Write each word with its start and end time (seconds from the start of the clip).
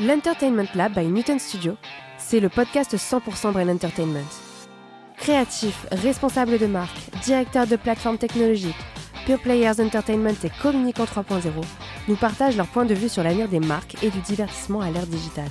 L'Entertainment 0.00 0.66
Lab 0.74 0.92
by 0.92 1.06
Newton 1.06 1.38
Studio, 1.38 1.76
c'est 2.18 2.40
le 2.40 2.48
podcast 2.48 2.96
100% 2.96 3.52
Brain 3.52 3.68
Entertainment. 3.68 4.26
Créatifs, 5.16 5.86
responsables 5.92 6.58
de 6.58 6.66
marque, 6.66 6.98
directeurs 7.22 7.68
de 7.68 7.76
plateformes 7.76 8.18
technologiques, 8.18 8.74
Pure 9.24 9.38
Players 9.38 9.80
Entertainment 9.80 10.34
et 10.42 10.50
Communicant 10.60 11.04
3.0 11.04 11.48
nous 12.08 12.16
partagent 12.16 12.56
leur 12.56 12.66
point 12.66 12.84
de 12.84 12.92
vue 12.92 13.08
sur 13.08 13.22
l'avenir 13.22 13.48
des 13.48 13.60
marques 13.60 14.02
et 14.02 14.10
du 14.10 14.18
divertissement 14.18 14.80
à 14.80 14.90
l'ère 14.90 15.06
digitale. 15.06 15.50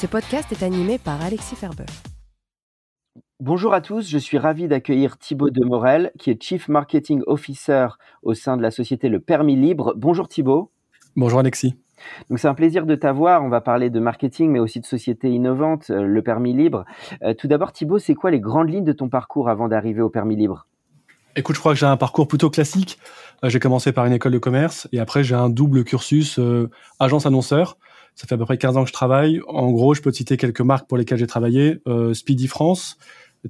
Ce 0.00 0.06
podcast 0.06 0.50
est 0.50 0.64
animé 0.64 0.96
par 0.96 1.20
Alexis 1.20 1.54
Ferber. 1.54 1.84
Bonjour 3.38 3.74
à 3.74 3.82
tous, 3.82 4.08
je 4.08 4.16
suis 4.16 4.38
ravi 4.38 4.66
d'accueillir 4.66 5.18
Thibaut 5.18 5.50
Demorel, 5.50 6.10
qui 6.18 6.30
est 6.30 6.42
Chief 6.42 6.68
Marketing 6.68 7.20
Officer 7.26 7.88
au 8.22 8.32
sein 8.32 8.56
de 8.56 8.62
la 8.62 8.70
société 8.70 9.10
Le 9.10 9.20
Permis 9.20 9.56
Libre. 9.56 9.92
Bonjour 9.94 10.26
Thibaut. 10.26 10.70
Bonjour 11.16 11.40
Alexis. 11.40 11.74
Donc 12.28 12.38
c'est 12.38 12.48
un 12.48 12.54
plaisir 12.54 12.86
de 12.86 12.94
t'avoir. 12.94 13.44
On 13.44 13.48
va 13.48 13.60
parler 13.60 13.90
de 13.90 14.00
marketing, 14.00 14.50
mais 14.50 14.58
aussi 14.58 14.80
de 14.80 14.86
sociétés 14.86 15.30
innovantes, 15.30 15.90
euh, 15.90 16.02
le 16.02 16.22
permis 16.22 16.52
libre. 16.52 16.84
Euh, 17.22 17.34
tout 17.34 17.48
d'abord, 17.48 17.72
Thibaut, 17.72 17.98
c'est 17.98 18.14
quoi 18.14 18.30
les 18.30 18.40
grandes 18.40 18.70
lignes 18.70 18.84
de 18.84 18.92
ton 18.92 19.08
parcours 19.08 19.48
avant 19.48 19.68
d'arriver 19.68 20.02
au 20.02 20.08
permis 20.08 20.36
libre? 20.36 20.66
Écoute, 21.34 21.56
je 21.56 21.60
crois 21.60 21.72
que 21.72 21.78
j'ai 21.78 21.86
un 21.86 21.96
parcours 21.96 22.28
plutôt 22.28 22.50
classique. 22.50 22.98
Euh, 23.42 23.48
j'ai 23.48 23.58
commencé 23.58 23.92
par 23.92 24.04
une 24.04 24.12
école 24.12 24.32
de 24.32 24.38
commerce 24.38 24.88
et 24.92 25.00
après 25.00 25.24
j'ai 25.24 25.34
un 25.34 25.48
double 25.48 25.84
cursus 25.84 26.38
agence 27.00 27.26
annonceur. 27.26 27.78
Ça 28.14 28.26
fait 28.26 28.34
à 28.34 28.38
peu 28.38 28.44
près 28.44 28.58
15 28.58 28.76
ans 28.76 28.82
que 28.82 28.88
je 28.88 28.92
travaille. 28.92 29.40
En 29.48 29.70
gros, 29.70 29.94
je 29.94 30.02
peux 30.02 30.10
te 30.10 30.16
citer 30.16 30.36
quelques 30.36 30.60
marques 30.60 30.86
pour 30.86 30.98
lesquelles 30.98 31.18
j'ai 31.18 31.26
travaillé. 31.26 31.78
Speedy 32.12 32.46
France, 32.46 32.98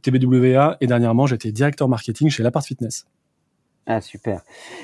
TBWA 0.00 0.77
et 0.81 0.87
dernièrement 0.87 1.27
j'étais 1.27 1.50
directeur 1.50 1.89
marketing 1.89 2.31
chez 2.31 2.44
Lapart 2.44 2.62
Fitness. 2.62 3.06
Ah 3.86 4.00
super. 4.00 4.42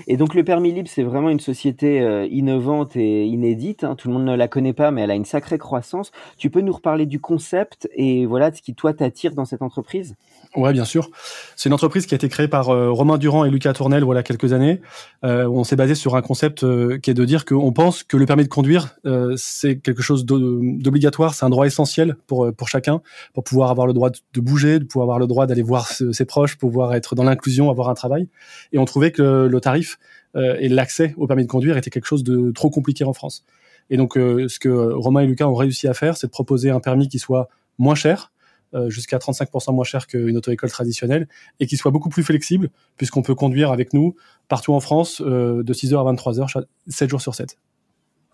Et 0.08 0.16
donc 0.16 0.34
le 0.34 0.42
permis 0.42 0.72
libre, 0.72 0.88
c'est 0.88 1.04
vraiment 1.04 1.30
une 1.30 1.38
société 1.38 2.00
euh, 2.00 2.26
innovante 2.26 2.96
et 2.96 3.26
inédite. 3.26 3.84
Hein. 3.84 3.94
Tout 3.94 4.08
le 4.08 4.14
monde 4.14 4.24
ne 4.24 4.34
la 4.34 4.48
connaît 4.48 4.72
pas, 4.72 4.90
mais 4.90 5.02
elle 5.02 5.12
a 5.12 5.14
une 5.14 5.24
sacrée 5.24 5.58
croissance. 5.58 6.10
Tu 6.36 6.50
peux 6.50 6.60
nous 6.62 6.72
reparler 6.72 7.06
du 7.06 7.20
concept 7.20 7.88
et 7.94 8.26
voilà 8.26 8.50
de 8.50 8.56
ce 8.56 8.62
qui 8.62 8.74
toi 8.74 8.92
t'attire 8.92 9.34
dans 9.34 9.44
cette 9.44 9.62
entreprise? 9.62 10.16
Ouais, 10.56 10.72
bien 10.72 10.86
sûr. 10.86 11.10
C'est 11.56 11.68
une 11.68 11.74
entreprise 11.74 12.06
qui 12.06 12.14
a 12.14 12.16
été 12.16 12.28
créée 12.28 12.48
par 12.48 12.70
euh, 12.70 12.90
Romain 12.90 13.18
Durand 13.18 13.44
et 13.44 13.50
Lucas 13.50 13.74
Tournel 13.74 14.02
voilà 14.02 14.22
quelques 14.22 14.52
années. 14.54 14.80
Euh, 15.24 15.46
on 15.46 15.62
s'est 15.62 15.76
basé 15.76 15.94
sur 15.94 16.16
un 16.16 16.22
concept 16.22 16.64
euh, 16.64 16.98
qui 16.98 17.10
est 17.10 17.14
de 17.14 17.24
dire 17.24 17.44
qu'on 17.44 17.72
pense 17.72 18.02
que 18.02 18.16
le 18.16 18.24
permis 18.24 18.44
de 18.44 18.48
conduire 18.48 18.96
c'est 19.36 19.78
quelque 19.78 20.02
chose 20.02 20.24
d'obligatoire, 20.24 21.34
c'est 21.34 21.44
un 21.44 21.50
droit 21.50 21.66
essentiel 21.66 22.16
pour 22.26 22.52
pour 22.54 22.68
chacun, 22.68 23.00
pour 23.34 23.44
pouvoir 23.44 23.70
avoir 23.70 23.86
le 23.86 23.92
droit 23.92 24.10
de 24.10 24.40
bouger, 24.40 24.78
de 24.78 24.84
pouvoir 24.84 25.04
avoir 25.04 25.18
le 25.18 25.26
droit 25.26 25.46
d'aller 25.46 25.62
voir 25.62 25.88
ses 25.88 26.24
proches, 26.24 26.56
pouvoir 26.56 26.94
être 26.94 27.14
dans 27.14 27.24
l'inclusion, 27.24 27.70
avoir 27.70 27.88
un 27.88 27.94
travail. 27.94 28.28
Et 28.72 28.78
on 28.78 28.84
trouvait 28.84 29.12
que 29.12 29.46
le 29.46 29.60
tarif 29.60 29.98
et 30.36 30.68
l'accès 30.68 31.14
au 31.16 31.26
permis 31.26 31.44
de 31.44 31.48
conduire 31.48 31.76
était 31.76 31.90
quelque 31.90 32.06
chose 32.06 32.24
de 32.24 32.50
trop 32.52 32.70
compliqué 32.70 33.04
en 33.04 33.12
France. 33.12 33.44
Et 33.90 33.96
donc, 33.96 34.14
ce 34.14 34.58
que 34.58 34.68
Romain 34.68 35.20
et 35.20 35.26
Lucas 35.26 35.46
ont 35.46 35.54
réussi 35.54 35.88
à 35.88 35.94
faire, 35.94 36.16
c'est 36.16 36.26
de 36.26 36.32
proposer 36.32 36.70
un 36.70 36.80
permis 36.80 37.08
qui 37.08 37.18
soit 37.18 37.48
moins 37.78 37.94
cher, 37.94 38.30
euh, 38.30 38.37
jusqu'à 38.88 39.18
35% 39.18 39.74
moins 39.74 39.84
cher 39.84 40.06
qu'une 40.06 40.36
auto-école 40.36 40.70
traditionnelle 40.70 41.28
et 41.60 41.66
qui 41.66 41.76
soit 41.76 41.90
beaucoup 41.90 42.08
plus 42.08 42.22
flexible 42.22 42.70
puisqu'on 42.96 43.22
peut 43.22 43.34
conduire 43.34 43.72
avec 43.72 43.92
nous 43.92 44.14
partout 44.48 44.74
en 44.74 44.80
France 44.80 45.22
euh, 45.24 45.62
de 45.62 45.72
6h 45.72 45.94
à 45.94 46.12
23h, 46.12 46.64
7 46.88 47.10
jours 47.10 47.20
sur 47.20 47.34
7. 47.34 47.58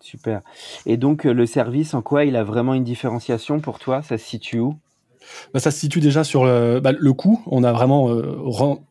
Super. 0.01 0.41
Et 0.85 0.97
donc 0.97 1.25
euh, 1.25 1.33
le 1.33 1.45
service, 1.45 1.93
en 1.93 2.01
quoi 2.01 2.25
il 2.25 2.35
a 2.35 2.43
vraiment 2.43 2.73
une 2.73 2.83
différenciation 2.83 3.59
pour 3.59 3.79
toi? 3.79 4.01
Ça 4.01 4.17
se 4.17 4.25
situe 4.25 4.59
où? 4.59 4.75
Bah, 5.53 5.59
ça 5.59 5.71
se 5.71 5.79
situe 5.79 5.99
déjà 6.01 6.23
sur 6.23 6.45
le, 6.45 6.79
bah, 6.79 6.91
le 6.91 7.13
coût. 7.13 7.41
On 7.47 7.63
a 7.63 7.71
vraiment 7.71 8.15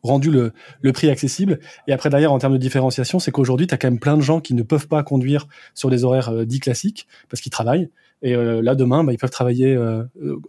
rendu 0.03 0.31
le, 0.31 0.51
le, 0.81 0.91
prix 0.91 1.09
accessible. 1.09 1.59
Et 1.87 1.93
après, 1.93 2.09
derrière, 2.09 2.33
en 2.33 2.39
termes 2.39 2.51
de 2.51 2.57
différenciation, 2.57 3.19
c'est 3.19 3.31
qu'aujourd'hui, 3.31 3.67
tu 3.67 3.73
as 3.73 3.77
quand 3.77 3.87
même 3.87 4.01
plein 4.01 4.17
de 4.17 4.21
gens 4.21 4.41
qui 4.41 4.53
ne 4.53 4.61
peuvent 4.61 4.89
pas 4.89 5.01
conduire 5.01 5.47
sur 5.73 5.89
des 5.89 6.03
horaires 6.03 6.45
dits 6.45 6.59
classiques 6.59 7.07
parce 7.29 7.39
qu'ils 7.39 7.53
travaillent. 7.53 7.89
Et 8.25 8.33
euh, 8.33 8.59
là, 8.59 8.73
demain, 8.73 9.03
bah, 9.03 9.13
ils 9.13 9.19
peuvent 9.19 9.29
travailler 9.29 9.75
euh, 9.75 10.03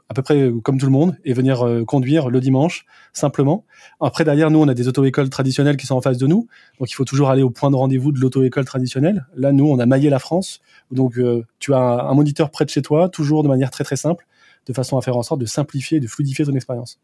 à 0.09 0.15
peu 0.15 0.23
près 0.23 0.51
comme 0.63 0.79
tout 0.79 0.87
le 0.87 0.93
monde 0.93 1.15
et 1.27 1.35
venir 1.35 1.63
euh, 1.63 1.85
conduire 1.85 2.31
le 2.31 2.41
dimanche 2.41 2.87
simplement. 3.13 3.67
Après, 4.01 4.25
derrière, 4.25 4.51
nous, 4.51 4.59
on 4.59 4.67
a 4.67 4.73
des 4.73 4.89
auto-écoles 4.89 5.29
traditionnelles 5.29 5.77
qui 5.77 5.87
sont 5.87 5.95
en 5.95 6.01
face 6.01 6.17
de 6.17 6.27
nous. 6.27 6.49
Donc, 6.81 6.91
il 6.91 6.95
faut 6.95 7.05
toujours 7.05 7.29
aller 7.29 7.43
au 7.43 7.51
point 7.51 7.71
de 7.71 7.77
rendez-vous 7.77 8.13
de 8.13 8.19
l'auto-école 8.19 8.65
traditionnelle. 8.65 9.27
Là, 9.37 9.53
nous, 9.53 9.67
on 9.67 9.79
a 9.79 9.85
maillé 9.85 10.09
la 10.09 10.19
France. 10.19 10.63
Donc, 10.91 11.21
tu 11.59 11.75
as 11.75 11.79
un, 11.79 12.15
moniteur 12.15 12.51
près 12.51 12.65
de 12.65 12.71
chez 12.71 12.81
toi, 12.81 13.11
toujours 13.11 13.43
de 13.43 13.49
manière 13.49 13.71
très, 13.71 13.85
très 13.85 13.97
simple, 13.97 14.27
de 14.67 14.73
façon 14.73 14.97
à 14.97 15.03
faire 15.03 15.19
en 15.19 15.23
sorte 15.23 15.43
de 15.43 15.47
simplifier, 15.47 16.01
de 16.01 16.07
fluidifier 16.07 16.47
ton 16.47 16.55
expérience. 16.55 16.99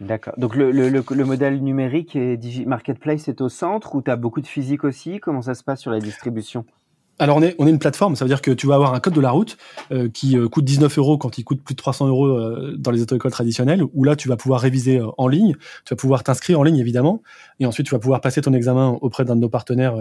D'accord. 0.00 0.34
Donc, 0.38 0.56
le, 0.56 1.24
modèle 1.24 1.62
numérique 1.62 2.16
et 2.16 2.36
Marketplace 2.66 3.28
est 3.28 3.40
au 3.40 3.48
centre 3.48 3.94
ou 3.94 4.02
tu 4.02 4.10
as 4.10 4.16
beaucoup 4.16 4.40
de 4.40 4.48
physique 4.48 4.82
aussi? 4.82 5.20
Comment 5.20 5.42
ça 5.42 5.54
se 5.54 5.62
passe 5.62 5.80
sur 5.80 5.92
la 5.92 6.00
distribution? 6.00 6.64
Alors 7.18 7.36
on 7.36 7.42
est, 7.42 7.54
on 7.58 7.66
est 7.66 7.70
une 7.70 7.78
plateforme, 7.78 8.14
ça 8.16 8.24
veut 8.24 8.28
dire 8.28 8.42
que 8.42 8.50
tu 8.50 8.66
vas 8.66 8.74
avoir 8.74 8.94
un 8.94 9.00
code 9.00 9.14
de 9.14 9.20
la 9.20 9.30
route 9.30 9.56
euh, 9.90 10.08
qui 10.08 10.36
euh, 10.36 10.48
coûte 10.48 10.64
19 10.64 10.98
euros 10.98 11.16
quand 11.18 11.38
il 11.38 11.44
coûte 11.44 11.62
plus 11.62 11.74
de 11.74 11.78
300 11.78 12.08
euros 12.08 12.26
euh, 12.26 12.74
dans 12.78 12.90
les 12.90 13.02
auto-écoles 13.02 13.30
traditionnelles, 13.30 13.82
où 13.94 14.04
là 14.04 14.16
tu 14.16 14.28
vas 14.28 14.36
pouvoir 14.36 14.60
réviser 14.60 15.00
en 15.16 15.28
ligne, 15.28 15.54
tu 15.84 15.94
vas 15.94 15.96
pouvoir 15.96 16.22
t'inscrire 16.22 16.60
en 16.60 16.62
ligne 16.62 16.78
évidemment, 16.78 17.22
et 17.58 17.66
ensuite 17.66 17.86
tu 17.86 17.94
vas 17.94 17.98
pouvoir 17.98 18.20
passer 18.20 18.42
ton 18.42 18.52
examen 18.52 18.98
auprès 19.00 19.24
d'un 19.24 19.36
de 19.36 19.40
nos 19.40 19.48
partenaires, 19.48 19.96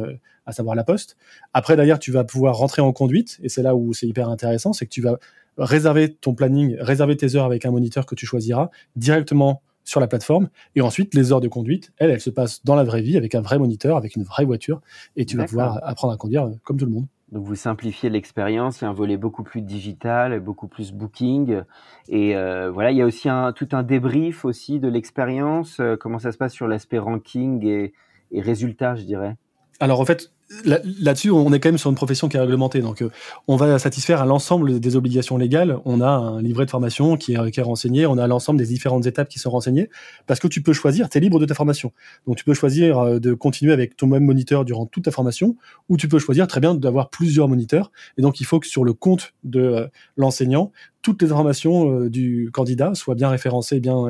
à 0.45 0.51
savoir 0.51 0.75
la 0.75 0.83
Poste. 0.83 1.17
Après 1.53 1.75
d'ailleurs 1.75 1.99
tu 1.99 2.11
vas 2.11 2.23
pouvoir 2.23 2.57
rentrer 2.57 2.81
en 2.81 2.91
conduite, 2.91 3.39
et 3.43 3.49
c'est 3.49 3.63
là 3.63 3.75
où 3.75 3.93
c'est 3.93 4.07
hyper 4.07 4.29
intéressant, 4.29 4.73
c'est 4.73 4.85
que 4.85 4.91
tu 4.91 5.01
vas 5.01 5.17
réserver 5.57 6.13
ton 6.13 6.33
planning, 6.33 6.75
réserver 6.79 7.15
tes 7.15 7.35
heures 7.35 7.45
avec 7.45 7.65
un 7.65 7.71
moniteur 7.71 8.05
que 8.05 8.15
tu 8.15 8.25
choisiras 8.25 8.69
directement 8.95 9.61
sur 9.85 10.01
la 10.01 10.07
plateforme. 10.07 10.49
Et 10.75 10.81
ensuite, 10.81 11.13
les 11.13 11.31
heures 11.31 11.39
de 11.39 11.47
conduite, 11.47 11.93
elles, 11.97 12.09
elles 12.09 12.19
se 12.19 12.29
passent 12.29 12.65
dans 12.65 12.75
la 12.75 12.83
vraie 12.83 13.01
vie 13.01 13.15
avec 13.15 13.33
un 13.35 13.41
vrai 13.41 13.57
moniteur, 13.57 13.95
avec 13.95 14.17
une 14.17 14.23
vraie 14.23 14.43
voiture. 14.43 14.81
Et 15.15 15.25
tu 15.25 15.37
vas 15.37 15.45
pouvoir 15.45 15.79
apprendre 15.83 16.13
à 16.13 16.17
conduire 16.17 16.45
euh, 16.45 16.51
comme 16.63 16.75
tout 16.75 16.85
le 16.85 16.91
monde. 16.91 17.05
Donc 17.31 17.43
vous 17.43 17.55
simplifiez 17.55 18.09
l'expérience, 18.09 18.81
il 18.81 18.83
y 18.83 18.87
a 18.87 18.89
un 18.89 18.93
volet 18.93 19.17
beaucoup 19.17 19.43
plus 19.43 19.61
digital, 19.61 20.39
beaucoup 20.39 20.67
plus 20.67 20.91
booking. 20.91 21.61
Et 22.07 22.35
euh, 22.35 22.69
voilà, 22.71 22.91
il 22.91 22.97
y 22.97 23.01
a 23.01 23.05
aussi 23.05 23.29
un, 23.29 23.51
tout 23.51 23.69
un 23.71 23.81
débrief 23.81 24.45
aussi 24.45 24.79
de 24.79 24.87
l'expérience, 24.87 25.79
euh, 25.79 25.95
comment 25.97 26.19
ça 26.19 26.31
se 26.31 26.37
passe 26.37 26.53
sur 26.53 26.67
l'aspect 26.67 26.99
ranking 26.99 27.65
et, 27.65 27.93
et 28.31 28.41
résultats, 28.41 28.95
je 28.95 29.03
dirais? 29.03 29.37
Alors 29.79 29.99
en 29.99 30.05
fait, 30.05 30.31
Là-dessus, 30.63 31.31
on 31.31 31.51
est 31.53 31.59
quand 31.59 31.69
même 31.69 31.79
sur 31.79 31.89
une 31.89 31.95
profession 31.95 32.29
qui 32.29 32.37
est 32.37 32.39
réglementée, 32.39 32.79
donc 32.79 33.01
euh, 33.01 33.09
on 33.47 33.55
va 33.55 33.79
satisfaire 33.79 34.21
à 34.21 34.27
l'ensemble 34.27 34.79
des 34.79 34.95
obligations 34.95 35.37
légales. 35.37 35.79
On 35.85 36.01
a 36.01 36.07
un 36.07 36.39
livret 36.39 36.65
de 36.65 36.69
formation 36.69 37.17
qui 37.17 37.33
est, 37.33 37.51
qui 37.51 37.59
est 37.59 37.63
renseigné, 37.63 38.05
on 38.05 38.19
a 38.19 38.27
l'ensemble 38.27 38.59
des 38.59 38.67
différentes 38.67 39.07
étapes 39.07 39.27
qui 39.27 39.39
sont 39.39 39.49
renseignées, 39.49 39.89
parce 40.27 40.39
que 40.39 40.47
tu 40.47 40.61
peux 40.61 40.73
choisir, 40.73 41.09
tu 41.09 41.17
es 41.17 41.21
libre 41.21 41.39
de 41.39 41.45
ta 41.45 41.55
formation. 41.55 41.93
Donc 42.27 42.37
tu 42.37 42.43
peux 42.43 42.53
choisir 42.53 42.99
euh, 42.99 43.19
de 43.19 43.33
continuer 43.33 43.73
avec 43.73 43.97
ton 43.97 44.05
même 44.05 44.23
moniteur 44.23 44.65
durant 44.65 44.85
toute 44.85 45.05
ta 45.05 45.11
formation, 45.11 45.55
ou 45.89 45.97
tu 45.97 46.07
peux 46.07 46.19
choisir 46.19 46.45
très 46.45 46.59
bien 46.59 46.75
d'avoir 46.75 47.09
plusieurs 47.09 47.47
moniteurs. 47.47 47.91
Et 48.19 48.21
donc 48.21 48.39
il 48.39 48.45
faut 48.45 48.59
que 48.59 48.67
sur 48.67 48.83
le 48.83 48.93
compte 48.93 49.33
de 49.43 49.61
euh, 49.61 49.87
l'enseignant, 50.15 50.71
toutes 51.05 51.21
les 51.21 51.31
informations 51.31 51.91
euh, 51.91 52.09
du 52.09 52.49
candidat 52.51 52.95
soient 52.95 53.13
bien 53.13 53.29
référencées 53.29 53.79
bien, 53.79 54.09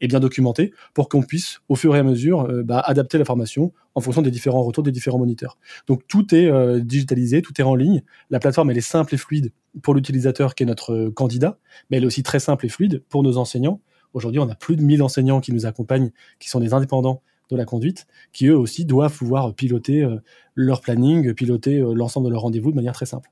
et, 0.00 0.08
bien 0.08 0.20
documentées 0.20 0.72
pour 0.94 1.10
qu'on 1.10 1.20
puisse, 1.20 1.60
au 1.68 1.76
fur 1.76 1.94
et 1.94 1.98
à 1.98 2.02
mesure, 2.02 2.48
euh, 2.48 2.62
bah, 2.62 2.80
adapter 2.80 3.18
la 3.18 3.26
formation 3.26 3.74
en 3.94 4.00
fonction 4.00 4.22
des 4.22 4.30
différents 4.30 4.62
retours 4.62 4.82
des 4.82 4.90
différents 4.90 5.18
moniteurs. 5.18 5.58
Donc 5.86 6.00
tout 6.08 6.34
est 6.34 6.46
euh, 6.46 6.80
digitalisé, 6.80 7.42
tout 7.42 7.60
est 7.60 7.62
en 7.62 7.74
ligne. 7.74 8.02
La 8.30 8.38
plateforme, 8.38 8.70
elle 8.70 8.78
est 8.78 8.80
simple 8.80 9.14
et 9.14 9.18
fluide 9.18 9.52
pour 9.82 9.92
l'utilisateur 9.92 10.54
qui 10.54 10.62
est 10.62 10.66
notre 10.66 11.10
candidat, 11.10 11.58
mais 11.90 11.98
elle 11.98 12.04
est 12.04 12.06
aussi 12.06 12.22
très 12.22 12.40
simple 12.40 12.64
et 12.64 12.70
fluide 12.70 13.04
pour 13.10 13.22
nos 13.22 13.36
enseignants. 13.36 13.82
Aujourd'hui, 14.14 14.40
on 14.40 14.48
a 14.48 14.54
plus 14.54 14.76
de 14.76 14.82
1000 14.82 15.02
enseignants 15.02 15.40
qui 15.42 15.52
nous 15.52 15.66
accompagnent, 15.66 16.10
qui 16.38 16.48
sont 16.48 16.60
des 16.60 16.72
indépendants 16.72 17.20
de 17.50 17.56
la 17.56 17.66
conduite, 17.66 18.06
qui 18.32 18.46
eux 18.46 18.56
aussi 18.56 18.86
doivent 18.86 19.14
pouvoir 19.14 19.54
piloter 19.54 20.08
leur 20.54 20.80
planning, 20.80 21.34
piloter 21.34 21.80
l'ensemble 21.80 22.28
de 22.28 22.32
leurs 22.32 22.42
rendez-vous 22.42 22.70
de 22.70 22.76
manière 22.76 22.94
très 22.94 23.06
simple. 23.06 23.30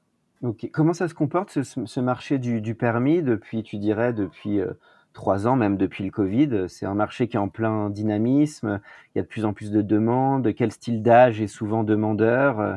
Comment 0.73 0.93
ça 0.93 1.09
se 1.09 1.15
comporte 1.15 1.63
ce, 1.63 2.01
marché 2.01 2.39
du, 2.39 2.75
permis 2.75 3.23
depuis, 3.23 3.63
tu 3.63 3.79
dirais, 3.79 4.13
depuis 4.13 4.61
euh, 4.61 4.71
trois 5.13 5.49
ans, 5.49 5.57
même 5.57 5.77
depuis 5.77 6.05
le 6.05 6.11
Covid? 6.11 6.67
C'est 6.69 6.87
un 6.87 6.95
marché 6.95 7.27
qui 7.27 7.37
est 7.37 7.41
en 7.41 7.49
plein 7.49 7.91
dynamisme. 7.91 8.81
Il 9.15 9.19
y 9.19 9.21
a 9.21 9.23
de 9.23 9.29
plus 9.29 9.45
en 9.45 9.53
plus 9.53 9.73
de 9.73 9.83
demandes. 9.83 10.55
Quel 10.55 10.71
style 10.71 11.03
d'âge 11.03 11.41
est 11.41 11.49
souvent 11.49 11.83
demandeur 11.83 12.61
euh? 12.61 12.75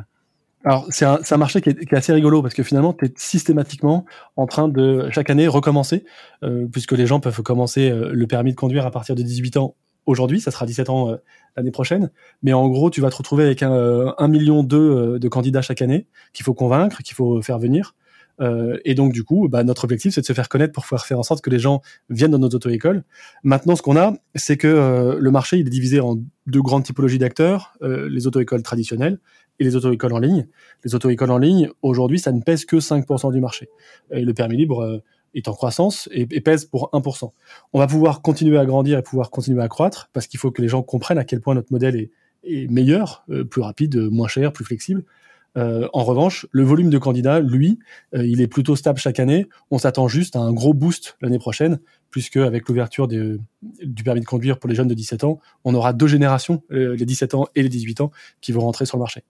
alors, 0.64 0.86
c'est 0.90 1.06
un, 1.06 1.38
marché 1.38 1.60
qui 1.60 1.70
est, 1.70 1.94
assez 1.94 2.14
rigolo 2.14 2.44
parce 2.44 2.54
que 2.54 2.62
finalement, 2.62 2.94
tu 2.94 3.06
es 3.06 3.14
systématiquement 3.16 4.06
en 4.36 4.46
train 4.46 4.68
de, 4.68 5.10
chaque 5.10 5.32
année, 5.32 5.48
recommencer, 5.48 6.06
euh, 6.44 6.68
puisque 6.72 6.92
les 6.92 7.08
gens 7.08 7.20
peuvent 7.20 7.42
commencer 7.42 7.90
le 7.92 8.28
permis 8.28 8.52
de 8.52 8.56
conduire 8.56 8.86
à 8.86 8.92
partir 8.92 9.16
de 9.16 9.24
18 9.24 9.58
ans 9.58 9.76
aujourd'hui, 10.06 10.42
ça 10.42 10.52
sera 10.52 10.66
17 10.66 10.90
ans 10.90 11.18
l'année 11.56 11.72
prochaine. 11.72 12.12
Mais 12.44 12.54
en 12.54 12.68
gros, 12.68 12.90
tu 12.90 13.02
vas 13.02 13.10
te 13.10 13.16
retrouver 13.16 13.44
avec 13.44 13.64
un, 13.64 14.14
un 14.18 14.28
million 14.28 14.64
de, 14.64 15.18
de 15.20 15.28
candidats 15.28 15.62
chaque 15.62 15.82
année 15.82 16.08
qu'il 16.34 16.44
faut 16.44 16.54
convaincre, 16.54 17.02
qu'il 17.04 17.16
faut 17.16 17.42
faire 17.42 17.60
venir. 17.60 17.96
Euh, 18.42 18.78
et 18.86 18.96
donc, 18.96 19.14
du 19.14 19.24
coup, 19.24 19.48
bah, 19.48 19.64
notre 19.64 19.84
objectif, 19.84 20.14
c'est 20.14 20.22
de 20.22 20.26
se 20.26 20.34
faire 20.34 20.50
connaître 20.50 20.74
pour 20.74 20.84
pouvoir 20.84 21.06
faire 21.06 21.20
en 21.20 21.24
sorte 21.24 21.42
que 21.42 21.50
les 21.50 21.60
gens 21.60 21.82
viennent 22.10 22.32
dans 22.32 22.40
nos 22.40 22.50
auto-écoles. 22.50 23.04
Maintenant, 23.44 23.76
ce 23.76 23.82
qu'on 23.82 23.98
a, 23.98 24.14
c'est 24.36 24.58
que 24.58 24.68
euh, 24.68 25.18
le 25.20 25.32
marché, 25.32 25.58
il 25.58 25.68
est 25.68 25.72
divisé 25.72 26.00
en 26.00 26.18
deux 26.48 26.62
grandes 26.62 26.84
typologies 26.84 27.20
d'acteurs, 27.20 27.74
euh, 27.82 28.10
les 28.10 28.28
auto-écoles 28.28 28.64
traditionnelles 28.64 29.20
et 29.60 29.64
les 29.64 29.76
auto-écoles 29.76 30.14
en 30.14 30.20
ligne. 30.20 30.48
Les 30.84 30.96
auto-écoles 30.96 31.32
en 31.32 31.38
ligne, 31.38 31.70
aujourd'hui, 31.82 32.20
ça 32.20 32.32
ne 32.32 32.42
pèse 32.42 32.66
que 32.66 32.78
5% 32.78 33.32
du 33.32 33.40
marché. 33.40 33.70
Et 34.12 34.22
le 34.22 34.34
permis 34.34 34.58
libre 34.58 35.04
est 35.34 35.48
en 35.48 35.54
croissance 35.54 36.10
et, 36.12 36.26
pèse 36.42 36.66
pour 36.66 36.90
1%. 36.94 37.32
On 37.74 37.80
va 37.80 37.88
pouvoir 37.88 38.22
continuer 38.22 38.58
à 38.58 38.66
grandir 38.66 38.98
et 39.00 39.04
pouvoir 39.04 39.30
continuer 39.30 39.62
à 39.62 39.68
croître 39.68 40.10
parce 40.14 40.28
qu'il 40.28 40.40
faut 40.40 40.52
que 40.52 40.62
les 40.62 40.68
gens 40.68 40.84
comprennent 40.84 41.18
à 41.18 41.24
quel 41.24 41.42
point 41.42 41.56
notre 41.56 41.72
modèle 41.72 41.96
est, 41.96 42.12
meilleur, 42.72 43.24
plus 43.50 43.62
rapide, 43.62 43.96
moins 43.98 44.28
cher, 44.28 44.52
plus 44.52 44.66
flexible. 44.66 45.04
Euh, 45.58 45.88
en 45.94 46.04
revanche, 46.04 46.48
le 46.52 46.64
volume 46.64 46.90
de 46.90 46.98
candidats, 46.98 47.40
lui, 47.40 47.80
euh, 48.16 48.26
il 48.26 48.42
est 48.42 48.48
plutôt 48.48 48.76
stable 48.76 49.00
chaque 49.00 49.20
année. 49.20 49.48
On 49.70 49.78
s'attend 49.78 50.08
juste 50.08 50.36
à 50.36 50.40
un 50.40 50.54
gros 50.54 50.74
boost 50.74 51.18
l'année 51.22 51.40
prochaine, 51.40 51.80
puisque 52.10 52.38
avec 52.38 52.68
l'ouverture 52.68 53.08
du 53.08 53.40
permis 54.04 54.22
de 54.22 54.26
conduire 54.26 54.60
pour 54.60 54.70
les 54.70 54.76
jeunes 54.76 54.88
de 54.88 54.94
17 54.94 55.24
ans, 55.24 55.40
on 55.64 55.74
aura 55.74 55.94
deux 55.94 56.08
générations, 56.08 56.64
euh, 56.72 56.96
les 56.96 57.06
17 57.06 57.36
ans 57.36 57.48
et 57.56 57.64
les 57.64 57.70
18 57.70 58.02
ans, 58.02 58.12
qui 58.40 58.52
vont 58.52 58.62
rentrer 58.62 58.86
sur 58.86 58.98
le 58.98 59.02
marché. 59.02 59.24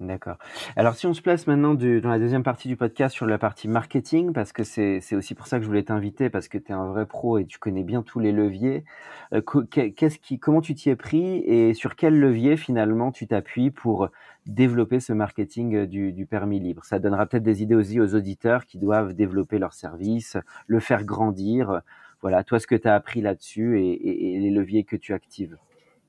D'accord. 0.00 0.38
Alors 0.74 0.96
si 0.96 1.06
on 1.06 1.14
se 1.14 1.22
place 1.22 1.46
maintenant 1.46 1.74
dans 1.74 2.08
la 2.08 2.18
deuxième 2.18 2.42
partie 2.42 2.66
du 2.66 2.76
podcast 2.76 3.14
sur 3.14 3.26
la 3.26 3.38
partie 3.38 3.68
marketing, 3.68 4.32
parce 4.32 4.52
que 4.52 4.64
c'est 4.64 5.14
aussi 5.14 5.36
pour 5.36 5.46
ça 5.46 5.58
que 5.58 5.62
je 5.62 5.68
voulais 5.68 5.84
t'inviter, 5.84 6.30
parce 6.30 6.48
que 6.48 6.58
tu 6.58 6.72
es 6.72 6.74
un 6.74 6.86
vrai 6.86 7.06
pro 7.06 7.38
et 7.38 7.46
tu 7.46 7.60
connais 7.60 7.84
bien 7.84 8.02
tous 8.02 8.18
les 8.18 8.32
leviers, 8.32 8.84
qu'est-ce 9.70 10.18
qui, 10.18 10.40
comment 10.40 10.60
tu 10.60 10.74
t'y 10.74 10.90
es 10.90 10.96
pris 10.96 11.36
et 11.46 11.74
sur 11.74 11.94
quel 11.94 12.18
levier 12.18 12.56
finalement 12.56 13.12
tu 13.12 13.28
t'appuies 13.28 13.70
pour 13.70 14.08
développer 14.46 14.98
ce 14.98 15.12
marketing 15.12 15.76
euh, 15.76 15.86
du, 15.86 16.26
permis 16.26 16.58
libre? 16.58 16.84
Ça 16.84 16.98
donnera 16.98 17.26
peut-être 17.26 17.44
des 17.44 17.62
idées 17.62 17.76
aussi 17.76 18.00
aux 18.00 18.16
auditeurs 18.16 18.66
qui 18.66 18.78
doivent 18.78 19.14
développer 19.14 19.58
leur 19.60 19.74
service, 19.74 20.36
le 20.66 20.80
faire 20.80 21.04
grandir. 21.04 21.82
Voilà, 22.20 22.42
toi, 22.42 22.58
ce 22.58 22.66
que 22.66 22.74
tu 22.74 22.88
as 22.88 22.94
appris 22.94 23.20
là-dessus 23.20 23.80
et, 23.80 24.38
les 24.40 24.50
leviers 24.50 24.82
que 24.82 24.96
tu 24.96 25.12
actives. 25.14 25.56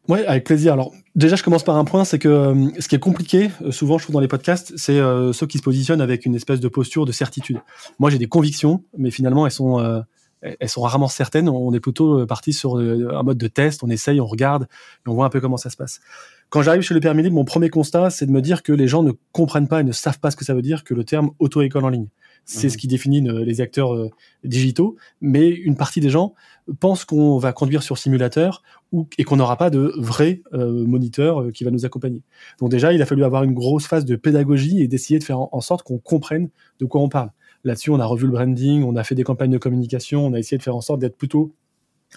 Oui, 0.07 0.19
avec 0.25 0.43
plaisir. 0.43 0.73
Alors, 0.73 0.93
déjà, 1.15 1.35
je 1.35 1.43
commence 1.43 1.63
par 1.63 1.77
un 1.77 1.85
point, 1.85 2.05
c'est 2.05 2.19
que 2.19 2.27
euh, 2.27 2.69
ce 2.79 2.87
qui 2.87 2.95
est 2.95 2.99
compliqué, 2.99 3.49
euh, 3.63 3.71
souvent, 3.71 3.97
je 3.97 4.03
trouve 4.03 4.13
dans 4.13 4.19
les 4.19 4.27
podcasts, 4.27 4.73
c'est 4.75 4.99
ceux 5.33 5.47
qui 5.47 5.57
se 5.57 5.63
positionnent 5.63 6.01
avec 6.01 6.25
une 6.25 6.35
espèce 6.35 6.59
de 6.59 6.67
posture 6.67 7.05
de 7.05 7.11
certitude. 7.11 7.57
Moi, 7.99 8.09
j'ai 8.09 8.19
des 8.19 8.27
convictions, 8.27 8.83
mais 8.97 9.11
finalement, 9.11 9.45
elles 9.45 9.51
sont, 9.51 10.03
elles 10.41 10.69
sont 10.69 10.81
rarement 10.81 11.07
certaines. 11.07 11.49
On 11.49 11.73
est 11.73 11.79
plutôt 11.79 12.25
parti 12.27 12.53
sur 12.53 12.77
un 12.77 13.23
mode 13.23 13.37
de 13.37 13.47
test, 13.47 13.83
on 13.83 13.89
essaye, 13.89 14.21
on 14.21 14.27
regarde, 14.27 14.63
et 14.63 15.09
on 15.09 15.13
voit 15.13 15.25
un 15.25 15.29
peu 15.29 15.41
comment 15.41 15.57
ça 15.57 15.69
se 15.69 15.77
passe. 15.77 16.01
Quand 16.49 16.61
j'arrive 16.61 16.83
chez 16.83 16.93
le 16.93 16.99
permis 16.99 17.23
libre, 17.23 17.35
mon 17.35 17.45
premier 17.45 17.69
constat, 17.69 18.09
c'est 18.09 18.25
de 18.25 18.31
me 18.31 18.41
dire 18.41 18.63
que 18.63 18.71
les 18.71 18.87
gens 18.87 19.03
ne 19.03 19.11
comprennent 19.31 19.67
pas 19.67 19.81
et 19.81 19.83
ne 19.83 19.91
savent 19.91 20.19
pas 20.19 20.31
ce 20.31 20.35
que 20.35 20.45
ça 20.45 20.53
veut 20.53 20.61
dire 20.61 20.83
que 20.83 20.93
le 20.93 21.03
terme 21.03 21.31
auto-école 21.39 21.83
en 21.83 21.89
ligne. 21.89 22.07
C'est 22.45 22.69
ce 22.69 22.75
mhm. 22.75 22.79
qui 22.79 22.87
définit 22.87 23.21
les 23.21 23.61
acteurs 23.61 23.95
euh, 23.95 24.11
digitaux, 24.43 24.95
mais 25.19 25.49
une 25.49 25.75
partie 25.75 25.99
des 25.99 26.11
gens 26.11 26.35
pensent 26.79 27.03
qu'on 27.03 27.39
va 27.39 27.53
conduire 27.53 27.81
sur 27.81 27.97
simulateur 27.97 28.61
ou, 28.91 29.07
et 29.17 29.23
qu'on 29.23 29.35
n'aura 29.35 29.57
pas 29.57 29.71
de 29.71 29.93
vrai 29.97 30.41
euh, 30.53 30.85
moniteur 30.85 31.41
euh, 31.41 31.51
qui 31.51 31.63
va 31.63 31.71
nous 31.71 31.85
accompagner. 31.85 32.21
Donc 32.59 32.69
déjà, 32.69 32.93
il 32.93 33.01
a 33.01 33.05
fallu 33.07 33.23
avoir 33.23 33.43
une 33.43 33.53
grosse 33.53 33.87
phase 33.87 34.05
de 34.05 34.15
pédagogie 34.15 34.79
et 34.81 34.87
d'essayer 34.87 35.17
de 35.17 35.23
faire 35.23 35.39
en, 35.39 35.61
sorte 35.61 35.81
qu'on 35.81 35.97
comprenne 35.97 36.49
de 36.79 36.85
quoi 36.85 37.01
on 37.01 37.09
parle. 37.09 37.31
Là-dessus, 37.63 37.89
on 37.89 37.99
a 37.99 38.05
revu 38.05 38.27
le 38.27 38.31
branding, 38.31 38.83
on 38.83 38.95
a 38.95 39.03
fait 39.03 39.15
des 39.15 39.23
campagnes 39.23 39.51
de 39.51 39.57
communication, 39.57 40.23
on 40.23 40.33
a 40.33 40.39
essayé 40.39 40.59
de 40.59 40.63
faire 40.63 40.75
en 40.75 40.81
sorte 40.81 40.99
d'être 40.99 41.17
plutôt 41.17 41.55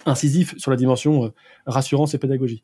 incisif 0.05 0.55
sur 0.59 0.71
la 0.71 0.77
dimension 0.77 1.33
rassurance 1.65 2.13
et 2.13 2.19
pédagogie. 2.19 2.63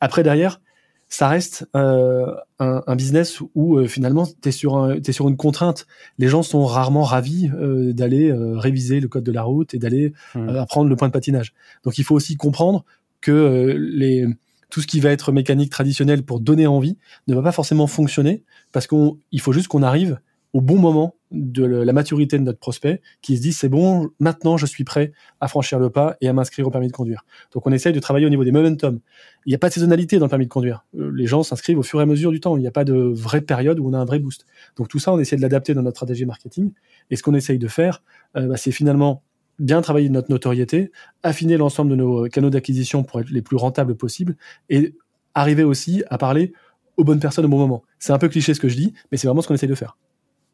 Après, 0.00 0.22
derrière, 0.22 0.60
ça 1.08 1.28
reste 1.28 1.66
euh, 1.76 2.34
un, 2.58 2.96
business 2.96 3.40
où 3.54 3.78
euh, 3.78 3.86
finalement 3.86 4.26
tu 4.26 4.48
es 4.48 4.52
sur 4.52 4.92
es 4.92 5.12
sur 5.12 5.28
une 5.28 5.36
contrainte. 5.36 5.86
Les 6.18 6.28
gens 6.28 6.42
sont 6.42 6.64
rarement 6.64 7.02
ravis 7.02 7.50
euh, 7.54 7.92
d'aller 7.92 8.32
réviser 8.32 9.00
le 9.00 9.08
code 9.08 9.24
de 9.24 9.32
la 9.32 9.42
route 9.42 9.74
et 9.74 9.78
d'aller 9.78 10.12
mmh. 10.34 10.48
apprendre 10.50 10.88
le 10.88 10.96
point 10.96 11.08
de 11.08 11.12
patinage. 11.12 11.54
Donc 11.84 11.98
il 11.98 12.04
faut 12.04 12.14
aussi 12.14 12.36
comprendre 12.36 12.84
que 13.20 13.76
les 13.78 14.26
tout 14.70 14.80
ce 14.80 14.88
qui 14.88 14.98
va 14.98 15.10
être 15.10 15.30
mécanique 15.30 15.70
traditionnelle 15.70 16.24
pour 16.24 16.40
donner 16.40 16.66
envie 16.66 16.98
ne 17.28 17.34
va 17.34 17.42
pas 17.42 17.52
forcément 17.52 17.86
fonctionner 17.86 18.42
parce 18.72 18.88
qu'il 18.88 19.40
faut 19.40 19.52
juste 19.52 19.68
qu'on 19.68 19.84
arrive 19.84 20.18
au 20.54 20.60
bon 20.60 20.78
moment 20.78 21.16
de 21.32 21.64
la 21.64 21.92
maturité 21.92 22.38
de 22.38 22.44
notre 22.44 22.60
prospect 22.60 23.02
qui 23.22 23.36
se 23.36 23.42
dit 23.42 23.52
c'est 23.52 23.68
bon, 23.68 24.10
maintenant 24.20 24.56
je 24.56 24.66
suis 24.66 24.84
prêt 24.84 25.12
à 25.40 25.48
franchir 25.48 25.80
le 25.80 25.90
pas 25.90 26.16
et 26.20 26.28
à 26.28 26.32
m'inscrire 26.32 26.66
au 26.66 26.70
permis 26.70 26.86
de 26.86 26.92
conduire. 26.92 27.26
Donc 27.52 27.66
on 27.66 27.72
essaye 27.72 27.92
de 27.92 27.98
travailler 27.98 28.24
au 28.24 28.28
niveau 28.28 28.44
des 28.44 28.52
momentum. 28.52 29.00
Il 29.46 29.50
n'y 29.50 29.56
a 29.56 29.58
pas 29.58 29.68
de 29.68 29.74
saisonnalité 29.74 30.18
dans 30.18 30.26
le 30.26 30.30
permis 30.30 30.46
de 30.46 30.50
conduire. 30.50 30.86
Euh, 30.96 31.10
les 31.12 31.26
gens 31.26 31.42
s'inscrivent 31.42 31.78
au 31.78 31.82
fur 31.82 31.98
et 31.98 32.04
à 32.04 32.06
mesure 32.06 32.30
du 32.30 32.38
temps. 32.38 32.56
Il 32.56 32.60
n'y 32.60 32.68
a 32.68 32.70
pas 32.70 32.84
de 32.84 32.94
vraie 32.94 33.40
période 33.40 33.80
où 33.80 33.88
on 33.88 33.92
a 33.94 33.98
un 33.98 34.04
vrai 34.04 34.20
boost. 34.20 34.46
Donc 34.76 34.86
tout 34.86 35.00
ça, 35.00 35.12
on 35.12 35.18
essaie 35.18 35.36
de 35.36 35.42
l'adapter 35.42 35.74
dans 35.74 35.82
notre 35.82 35.96
stratégie 35.96 36.24
marketing. 36.24 36.70
Et 37.10 37.16
ce 37.16 37.24
qu'on 37.24 37.34
essaye 37.34 37.58
de 37.58 37.68
faire, 37.68 38.04
euh, 38.36 38.46
bah, 38.46 38.56
c'est 38.56 38.72
finalement 38.72 39.24
bien 39.58 39.82
travailler 39.82 40.08
notre 40.08 40.30
notoriété, 40.30 40.92
affiner 41.24 41.56
l'ensemble 41.56 41.90
de 41.90 41.96
nos 41.96 42.28
canaux 42.28 42.50
d'acquisition 42.50 43.02
pour 43.02 43.20
être 43.20 43.30
les 43.30 43.42
plus 43.42 43.56
rentables 43.56 43.96
possibles 43.96 44.36
et 44.70 44.94
arriver 45.34 45.64
aussi 45.64 46.04
à 46.10 46.18
parler 46.18 46.52
aux 46.96 47.02
bonnes 47.02 47.20
personnes 47.20 47.44
au 47.44 47.48
bon 47.48 47.58
moment. 47.58 47.82
C'est 47.98 48.12
un 48.12 48.18
peu 48.18 48.28
cliché 48.28 48.54
ce 48.54 48.60
que 48.60 48.68
je 48.68 48.76
dis, 48.76 48.94
mais 49.10 49.18
c'est 49.18 49.26
vraiment 49.26 49.42
ce 49.42 49.48
qu'on 49.48 49.54
essaye 49.54 49.68
de 49.68 49.74
faire. 49.74 49.96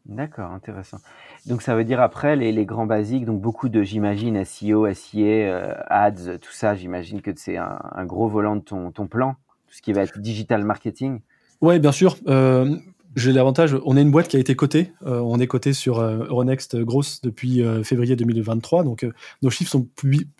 D'accord, 0.06 0.50
intéressant. 0.52 0.98
Donc 1.46 1.62
ça 1.62 1.74
veut 1.74 1.84
dire 1.84 2.00
après 2.00 2.34
les, 2.34 2.52
les 2.52 2.64
grands 2.64 2.86
basiques, 2.86 3.24
donc 3.24 3.40
beaucoup 3.40 3.68
de, 3.68 3.82
j'imagine, 3.82 4.44
SEO, 4.44 4.92
SIA, 4.92 5.26
euh, 5.26 5.74
ads, 5.88 6.38
tout 6.40 6.52
ça, 6.52 6.74
j'imagine 6.74 7.22
que 7.22 7.30
c'est 7.36 7.56
un, 7.56 7.78
un, 7.92 8.04
gros 8.06 8.28
volant 8.28 8.56
de 8.56 8.62
ton, 8.62 8.90
ton, 8.90 9.06
plan, 9.06 9.34
tout 9.68 9.74
ce 9.74 9.82
qui 9.82 9.92
va 9.92 10.02
être 10.02 10.18
digital 10.18 10.64
marketing? 10.64 11.20
Oui, 11.60 11.78
bien 11.78 11.92
sûr. 11.92 12.16
Euh, 12.26 12.76
j'ai 13.16 13.32
l'avantage, 13.32 13.76
on 13.84 13.96
est 13.96 14.02
une 14.02 14.12
boîte 14.12 14.28
qui 14.28 14.36
a 14.36 14.38
été 14.38 14.54
cotée. 14.54 14.92
Euh, 15.04 15.18
on 15.18 15.40
est 15.40 15.48
coté 15.48 15.72
sur 15.72 15.98
euh, 15.98 16.26
Euronext 16.28 16.76
Gross 16.76 17.20
depuis 17.22 17.60
euh, 17.60 17.82
février 17.82 18.14
2023. 18.14 18.84
Donc 18.84 19.04
nos 19.42 19.50
chiffres 19.50 19.70
sont, 19.70 19.88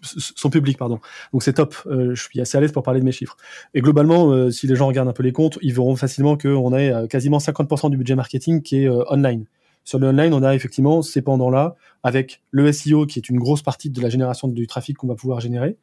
sont 0.03 0.51
publics, 0.51 0.79
pardon. 0.79 1.01
Donc 1.33 1.43
c'est 1.43 1.55
top. 1.55 1.75
je 1.87 2.15
suis 2.15 2.41
assez 2.41 2.57
à 2.57 2.61
l'aise 2.61 2.71
pour 2.71 2.85
parler 2.85 3.01
de 3.01 3.05
mes 3.05 3.13
chiffres. 3.13 3.37
Et 3.75 3.81
globalement, 3.81 4.51
si 4.51 4.69
les 4.69 4.77
gens 4.77 4.87
regardent 4.87 5.09
un 5.09 5.13
peu 5.13 5.25
les 5.25 5.33
comptes, 5.33 5.59
ils 5.63 5.75
verront 5.75 5.97
facilement 5.97 6.37
qu'on 6.37 6.73
a 6.73 7.09
quasiment 7.09 7.39
50% 7.39 7.91
du 7.91 7.97
budget 7.97 8.15
marketing 8.15 8.63
qui 8.63 8.85
est 8.85 8.89
online. 8.89 9.47
Sur 9.85 9.99
le 9.99 10.09
online, 10.09 10.33
on 10.35 10.43
a 10.43 10.55
effectivement 10.55 11.03
ces 11.03 11.23
pendants-là 11.23 11.75
avec 12.03 12.43
le 12.51 12.71
SEO 12.71 13.07
qui 13.07 13.19
est 13.19 13.29
une 13.29 13.39
grosse 13.39 13.63
partie 13.63 13.91
de 13.91 14.01
la 14.01 14.11
génération 14.11 14.47
du 14.47 14.67
trafic 14.67 14.97
qu'on 14.97 15.09
va 15.09 15.15
pouvoir 15.17 15.41
générer. 15.41 15.77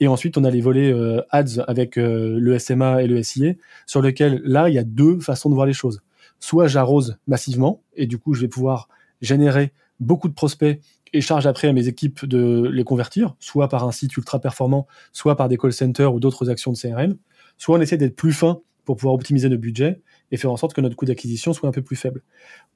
Et 0.00 0.06
ensuite, 0.06 0.38
on 0.38 0.44
a 0.44 0.50
les 0.50 0.60
volets 0.60 0.94
ads 1.30 1.62
avec 1.66 1.96
le 1.96 2.58
SMA 2.58 3.02
et 3.02 3.06
le 3.06 3.22
SIA, 3.22 3.54
sur 3.86 4.02
lequel 4.02 4.40
là, 4.44 4.68
il 4.68 4.74
y 4.74 4.78
a 4.78 4.84
deux 4.84 5.18
façons 5.18 5.50
de 5.50 5.54
voir 5.54 5.66
les 5.66 5.72
choses 5.72 6.00
soit 6.40 6.66
j'arrose 6.66 7.18
massivement 7.26 7.82
et 7.94 8.06
du 8.06 8.18
coup 8.18 8.34
je 8.34 8.40
vais 8.40 8.48
pouvoir 8.48 8.88
générer 9.20 9.72
beaucoup 10.00 10.28
de 10.28 10.34
prospects 10.34 10.80
et 11.12 11.20
charge 11.20 11.46
après 11.46 11.68
à 11.68 11.72
mes 11.72 11.88
équipes 11.88 12.24
de 12.26 12.68
les 12.72 12.84
convertir, 12.84 13.34
soit 13.40 13.68
par 13.68 13.84
un 13.84 13.92
site 13.92 14.16
ultra 14.16 14.40
performant, 14.40 14.86
soit 15.12 15.36
par 15.36 15.48
des 15.48 15.56
call 15.56 15.72
centers 15.72 16.12
ou 16.12 16.20
d'autres 16.20 16.50
actions 16.50 16.72
de 16.72 16.76
CRM, 16.76 17.16
soit 17.56 17.78
on 17.78 17.80
essaie 17.80 17.96
d'être 17.96 18.16
plus 18.16 18.32
fin 18.32 18.60
pour 18.84 18.96
pouvoir 18.96 19.14
optimiser 19.14 19.48
nos 19.48 19.58
budgets 19.58 20.00
et 20.30 20.36
faire 20.36 20.52
en 20.52 20.56
sorte 20.56 20.74
que 20.74 20.80
notre 20.80 20.96
coût 20.96 21.06
d'acquisition 21.06 21.52
soit 21.52 21.68
un 21.68 21.72
peu 21.72 21.82
plus 21.82 21.96
faible. 21.96 22.22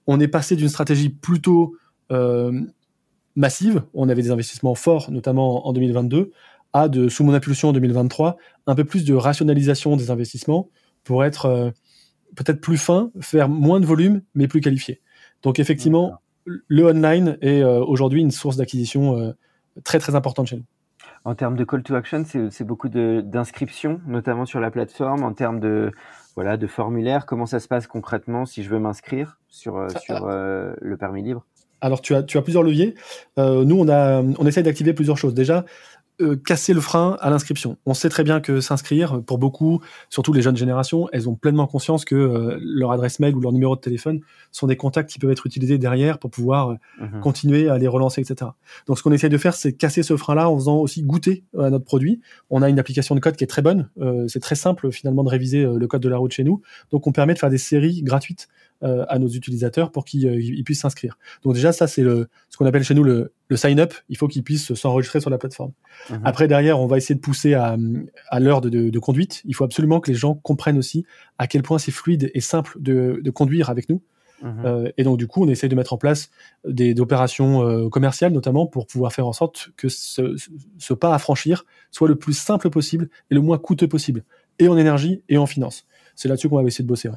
On 0.06 0.20
est 0.20 0.28
passé 0.28 0.56
d'une 0.56 0.68
stratégie 0.68 1.08
plutôt 1.08 1.76
euh, 2.10 2.60
massive, 3.36 3.82
on 3.94 4.08
avait 4.08 4.22
des 4.22 4.30
investissements 4.30 4.74
forts, 4.74 5.10
notamment 5.10 5.66
en 5.66 5.72
2022, 5.72 6.32
à 6.72 6.88
de, 6.88 7.08
sous 7.08 7.24
mon 7.24 7.34
impulsion 7.34 7.68
en 7.68 7.72
2023, 7.72 8.36
un 8.66 8.74
peu 8.74 8.84
plus 8.84 9.04
de 9.04 9.14
rationalisation 9.14 9.96
des 9.96 10.10
investissements 10.10 10.68
pour 11.04 11.24
être 11.24 11.46
euh, 11.46 11.70
peut-être 12.36 12.60
plus 12.60 12.78
fin, 12.78 13.10
faire 13.20 13.48
moins 13.48 13.80
de 13.80 13.86
volume, 13.86 14.22
mais 14.34 14.48
plus 14.48 14.60
qualifié. 14.60 15.00
Donc 15.42 15.58
effectivement, 15.58 16.14
le 16.44 16.86
online 16.86 17.38
est 17.40 17.62
euh, 17.62 17.84
aujourd'hui 17.84 18.20
une 18.20 18.30
source 18.30 18.56
d'acquisition 18.56 19.18
euh, 19.18 19.32
très 19.84 19.98
très 19.98 20.14
importante 20.14 20.48
chez 20.48 20.56
nous. 20.56 20.64
En 21.24 21.34
termes 21.34 21.56
de 21.56 21.64
call 21.64 21.82
to 21.84 21.94
action, 21.94 22.24
c'est 22.50 22.64
beaucoup 22.64 22.88
d'inscriptions, 22.88 24.00
notamment 24.06 24.44
sur 24.44 24.58
la 24.58 24.72
plateforme. 24.72 25.22
En 25.22 25.32
termes 25.32 25.60
de 25.60 25.92
voilà 26.34 26.56
de 26.56 26.66
formulaire, 26.66 27.26
comment 27.26 27.46
ça 27.46 27.60
se 27.60 27.68
passe 27.68 27.86
concrètement 27.86 28.44
si 28.44 28.64
je 28.64 28.70
veux 28.70 28.80
m'inscrire 28.80 29.38
sur 29.48 29.76
euh, 29.76 29.88
sur 30.00 30.26
le 30.26 30.96
permis 30.96 31.22
libre? 31.22 31.44
Alors 31.80 32.00
tu 32.00 32.14
as, 32.14 32.24
tu 32.24 32.38
as 32.38 32.42
plusieurs 32.42 32.64
leviers. 32.64 32.94
nous, 33.36 33.76
on, 33.76 33.88
a, 33.88 34.20
on 34.22 34.46
essaie 34.46 34.62
d'activer 34.62 34.94
plusieurs 34.94 35.16
choses. 35.16 35.34
Déjà, 35.34 35.64
euh, 36.22 36.36
casser 36.36 36.72
le 36.72 36.80
frein 36.80 37.16
à 37.20 37.30
l'inscription. 37.30 37.76
On 37.86 37.94
sait 37.94 38.08
très 38.08 38.24
bien 38.24 38.40
que 38.40 38.60
s'inscrire, 38.60 39.22
pour 39.22 39.38
beaucoup, 39.38 39.80
surtout 40.08 40.32
les 40.32 40.42
jeunes 40.42 40.56
générations, 40.56 41.08
elles 41.12 41.28
ont 41.28 41.34
pleinement 41.34 41.66
conscience 41.66 42.04
que 42.04 42.14
euh, 42.14 42.58
leur 42.60 42.92
adresse 42.92 43.20
mail 43.20 43.34
ou 43.34 43.40
leur 43.40 43.52
numéro 43.52 43.76
de 43.76 43.80
téléphone 43.80 44.20
sont 44.50 44.66
des 44.66 44.76
contacts 44.76 45.10
qui 45.10 45.18
peuvent 45.18 45.30
être 45.30 45.46
utilisés 45.46 45.78
derrière 45.78 46.18
pour 46.18 46.30
pouvoir 46.30 46.70
euh, 46.70 46.76
mhm. 47.00 47.20
continuer 47.20 47.68
à 47.68 47.78
les 47.78 47.88
relancer, 47.88 48.20
etc. 48.20 48.50
Donc 48.86 48.98
ce 48.98 49.02
qu'on 49.02 49.12
essaie 49.12 49.28
de 49.28 49.38
faire, 49.38 49.54
c'est 49.54 49.72
casser 49.72 50.02
ce 50.02 50.16
frein-là 50.16 50.48
en 50.48 50.56
faisant 50.56 50.78
aussi 50.78 51.02
goûter 51.02 51.44
à 51.58 51.70
notre 51.70 51.84
produit. 51.84 52.20
On 52.50 52.62
a 52.62 52.68
une 52.68 52.78
application 52.78 53.14
de 53.14 53.20
code 53.20 53.36
qui 53.36 53.44
est 53.44 53.48
très 53.48 53.62
bonne. 53.62 53.88
c'est 54.28 54.40
très 54.40 54.54
simple 54.54 54.90
finalement 54.90 55.24
de 55.24 55.28
réviser 55.28 55.64
le 55.64 55.86
code 55.86 56.02
de 56.02 56.08
la 56.08 56.18
route 56.18 56.32
chez 56.32 56.44
nous. 56.44 56.62
Donc 56.90 57.06
on 57.06 57.12
permet 57.12 57.34
de 57.34 57.38
faire 57.38 57.50
des 57.50 57.58
séries 57.58 58.02
gratuites 58.02 58.48
euh, 58.84 59.04
à 59.08 59.20
nos 59.20 59.28
utilisateurs 59.28 59.92
pour 59.92 60.04
qu'ils 60.04 60.26
euh, 60.26 60.62
puissent 60.64 60.80
s'inscrire. 60.80 61.16
Donc 61.44 61.54
déjà, 61.54 61.70
ça, 61.70 61.86
c'est 61.86 62.02
ce 62.02 62.56
qu'on 62.56 62.66
appelle 62.66 62.82
chez 62.82 62.94
nous 62.94 63.04
le, 63.04 63.32
sign-up. 63.54 63.94
Il 64.08 64.16
faut 64.16 64.26
qu'ils 64.26 64.42
puissent 64.42 64.74
s'enregistrer 64.74 65.20
sur 65.20 65.30
la 65.30 65.38
plateforme. 65.38 65.70
Mhm. 66.10 66.22
Après, 66.24 66.48
derrière, 66.48 66.80
on 66.80 66.86
va 66.86 66.96
essayer 66.96 67.14
de 67.14 67.20
pousser 67.20 67.54
à, 67.54 67.76
l'heure 68.40 68.60
de, 68.60 68.98
conduite. 68.98 69.42
Il 69.44 69.54
faut 69.54 69.62
absolument 69.62 70.00
que 70.00 70.10
les 70.10 70.16
gens 70.16 70.34
comprennent 70.34 70.78
aussi 70.78 71.04
à 71.38 71.46
quel 71.46 71.62
point 71.62 71.78
c'est 71.78 71.92
fluide 71.92 72.32
et 72.34 72.40
simple 72.40 72.76
de, 72.80 73.22
conduire 73.32 73.70
avec 73.70 73.88
nous. 73.88 74.02
Mhm. 74.42 74.62
Euh, 74.64 74.90
et 74.96 75.04
donc, 75.04 75.16
du 75.16 75.28
coup, 75.28 75.44
on 75.44 75.48
essaie 75.48 75.68
de 75.68 75.76
mettre 75.76 75.92
en 75.92 75.98
place 75.98 76.30
des, 76.66 76.98
opérations 77.00 77.88
commerciales, 77.88 78.32
notamment 78.32 78.66
pour 78.66 78.88
pouvoir 78.88 79.12
faire 79.12 79.28
en 79.28 79.32
sorte 79.32 79.70
que 79.76 79.88
ce, 79.88 80.34
ce, 80.78 80.94
pas 80.94 81.14
à 81.14 81.18
franchir 81.20 81.66
soit 81.92 82.08
le 82.08 82.16
plus 82.16 82.36
simple 82.36 82.68
possible 82.68 83.10
et 83.30 83.36
le 83.36 83.42
moins 83.42 83.58
coûteux 83.58 83.86
possible, 83.86 84.24
et 84.58 84.66
en 84.66 84.76
énergie 84.76 85.22
et 85.28 85.38
en 85.38 85.46
finance. 85.46 85.86
C'est 86.16 86.28
là-dessus 86.28 86.48
qu'on 86.48 86.56
va 86.56 86.66
essayer 86.66 86.82
de 86.82 86.88
bosser. 86.88 87.10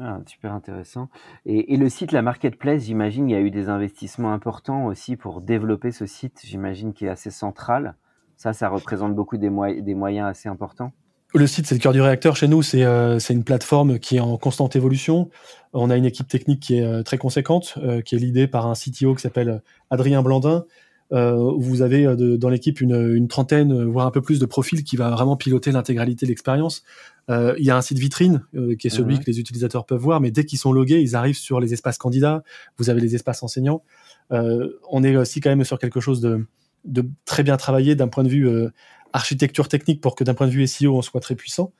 Ah, 0.00 0.20
super 0.26 0.52
intéressant. 0.52 1.08
Et, 1.44 1.76
le 1.76 1.88
site, 1.88 2.12
la 2.12 2.22
marketplace, 2.22 2.84
j'imagine, 2.84 3.28
il 3.28 3.32
y 3.32 3.36
a 3.36 3.40
eu 3.40 3.50
des 3.50 3.68
investissements 3.68 4.32
importants 4.32 4.86
aussi 4.86 5.16
pour 5.16 5.42
développer 5.42 5.90
ce 5.90 6.06
site, 6.06 6.40
j'imagine, 6.44 6.94
qui 6.94 7.04
est 7.04 7.10
assez 7.10 7.30
central. 7.30 7.94
Ça, 8.36 8.52
ça 8.52 8.68
représente 8.68 9.14
beaucoup 9.14 9.36
des, 9.36 9.50
moyens 9.50 10.28
assez 10.28 10.48
importants. 10.48 10.92
Le 11.34 11.46
site, 11.46 11.66
c'est 11.66 11.74
le 11.74 11.80
cœur 11.80 11.92
du 11.92 12.00
réacteur 12.00 12.36
chez 12.36 12.48
nous. 12.48 12.62
C'est 12.62 12.84
euh, 12.84 13.18
une 13.18 13.44
plateforme 13.44 13.98
qui 13.98 14.16
est 14.16 14.20
en 14.20 14.36
constante 14.36 14.76
évolution. 14.76 15.30
On 15.72 15.90
a 15.90 15.96
une 15.96 16.04
équipe 16.04 16.28
technique 16.28 16.60
qui 16.60 16.78
est 16.78 16.84
euh, 16.84 17.02
très 17.02 17.18
conséquente, 17.18 17.74
euh, 17.78 18.00
qui 18.02 18.14
est 18.14 18.18
l'idée 18.18 18.46
par 18.46 18.66
un 18.66 18.74
CTO 18.74 19.14
qui 19.14 19.22
s'appelle 19.22 19.62
Adrien 19.90 20.22
Blandin. 20.22 20.64
Vous 21.12 21.82
avez 21.82 22.16
dans 22.38 22.48
l'équipe 22.48 22.80
une, 22.80 23.14
une, 23.14 23.28
trentaine, 23.28 23.84
voire 23.84 24.06
un 24.06 24.10
peu 24.10 24.22
plus 24.22 24.38
de 24.38 24.46
profils 24.46 24.82
qui 24.82 24.96
va 24.96 25.10
vraiment 25.10 25.36
piloter 25.36 25.70
l'intégralité 25.70 26.26
de 26.26 26.30
l'expérience. 26.30 26.82
Euh, 27.30 27.54
il 27.58 27.64
y 27.64 27.70
a 27.70 27.76
un 27.76 27.82
site 27.82 27.98
vitrine 27.98 28.44
euh, 28.54 28.74
qui 28.74 28.88
est 28.88 28.90
celui 28.90 29.18
que 29.18 29.24
les 29.26 29.38
utilisateurs 29.38 29.86
peuvent 29.86 30.00
voir, 30.00 30.20
mais 30.20 30.30
dès 30.30 30.44
qu'ils 30.44 30.58
sont 30.58 30.72
logués, 30.72 31.00
ils 31.00 31.14
arrivent 31.14 31.38
sur 31.38 31.60
les 31.60 31.72
espaces 31.72 31.98
candidats. 31.98 32.42
Vous 32.78 32.90
avez 32.90 33.00
les 33.00 33.14
espaces 33.14 33.42
enseignants. 33.42 33.82
Euh, 34.32 34.78
on 34.90 35.04
est 35.04 35.16
aussi 35.16 35.40
quand 35.40 35.50
même 35.50 35.64
sur 35.64 35.78
quelque 35.78 36.00
chose 36.00 36.20
de, 36.20 36.46
de 36.84 37.04
très 37.24 37.42
bien 37.42 37.56
travaillé 37.56 37.94
d'un 37.94 38.08
point 38.08 38.24
de 38.24 38.28
vue 38.28 38.48
architecture 39.12 39.68
technique 39.68 40.00
pour 40.00 40.14
que 40.14 40.24
d'un 40.24 40.34
point 40.34 40.46
de 40.46 40.52
vue 40.52 40.66
SEO 40.66 40.96
on 40.96 41.02
soit 41.02 41.20
très 41.20 41.34
puissant. 41.34 41.72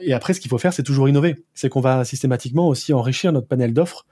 et 0.00 0.12
après, 0.12 0.34
ce 0.34 0.40
qu'il 0.40 0.50
faut 0.50 0.58
faire, 0.58 0.72
c'est 0.72 0.82
toujours 0.82 1.08
innover. 1.08 1.44
C'est 1.54 1.68
qu'on 1.68 1.80
va 1.80 2.04
systématiquement 2.04 2.68
aussi 2.68 2.92
enrichir 2.92 3.32
notre 3.32 3.46
panel 3.46 3.72
d'offres 3.72 4.06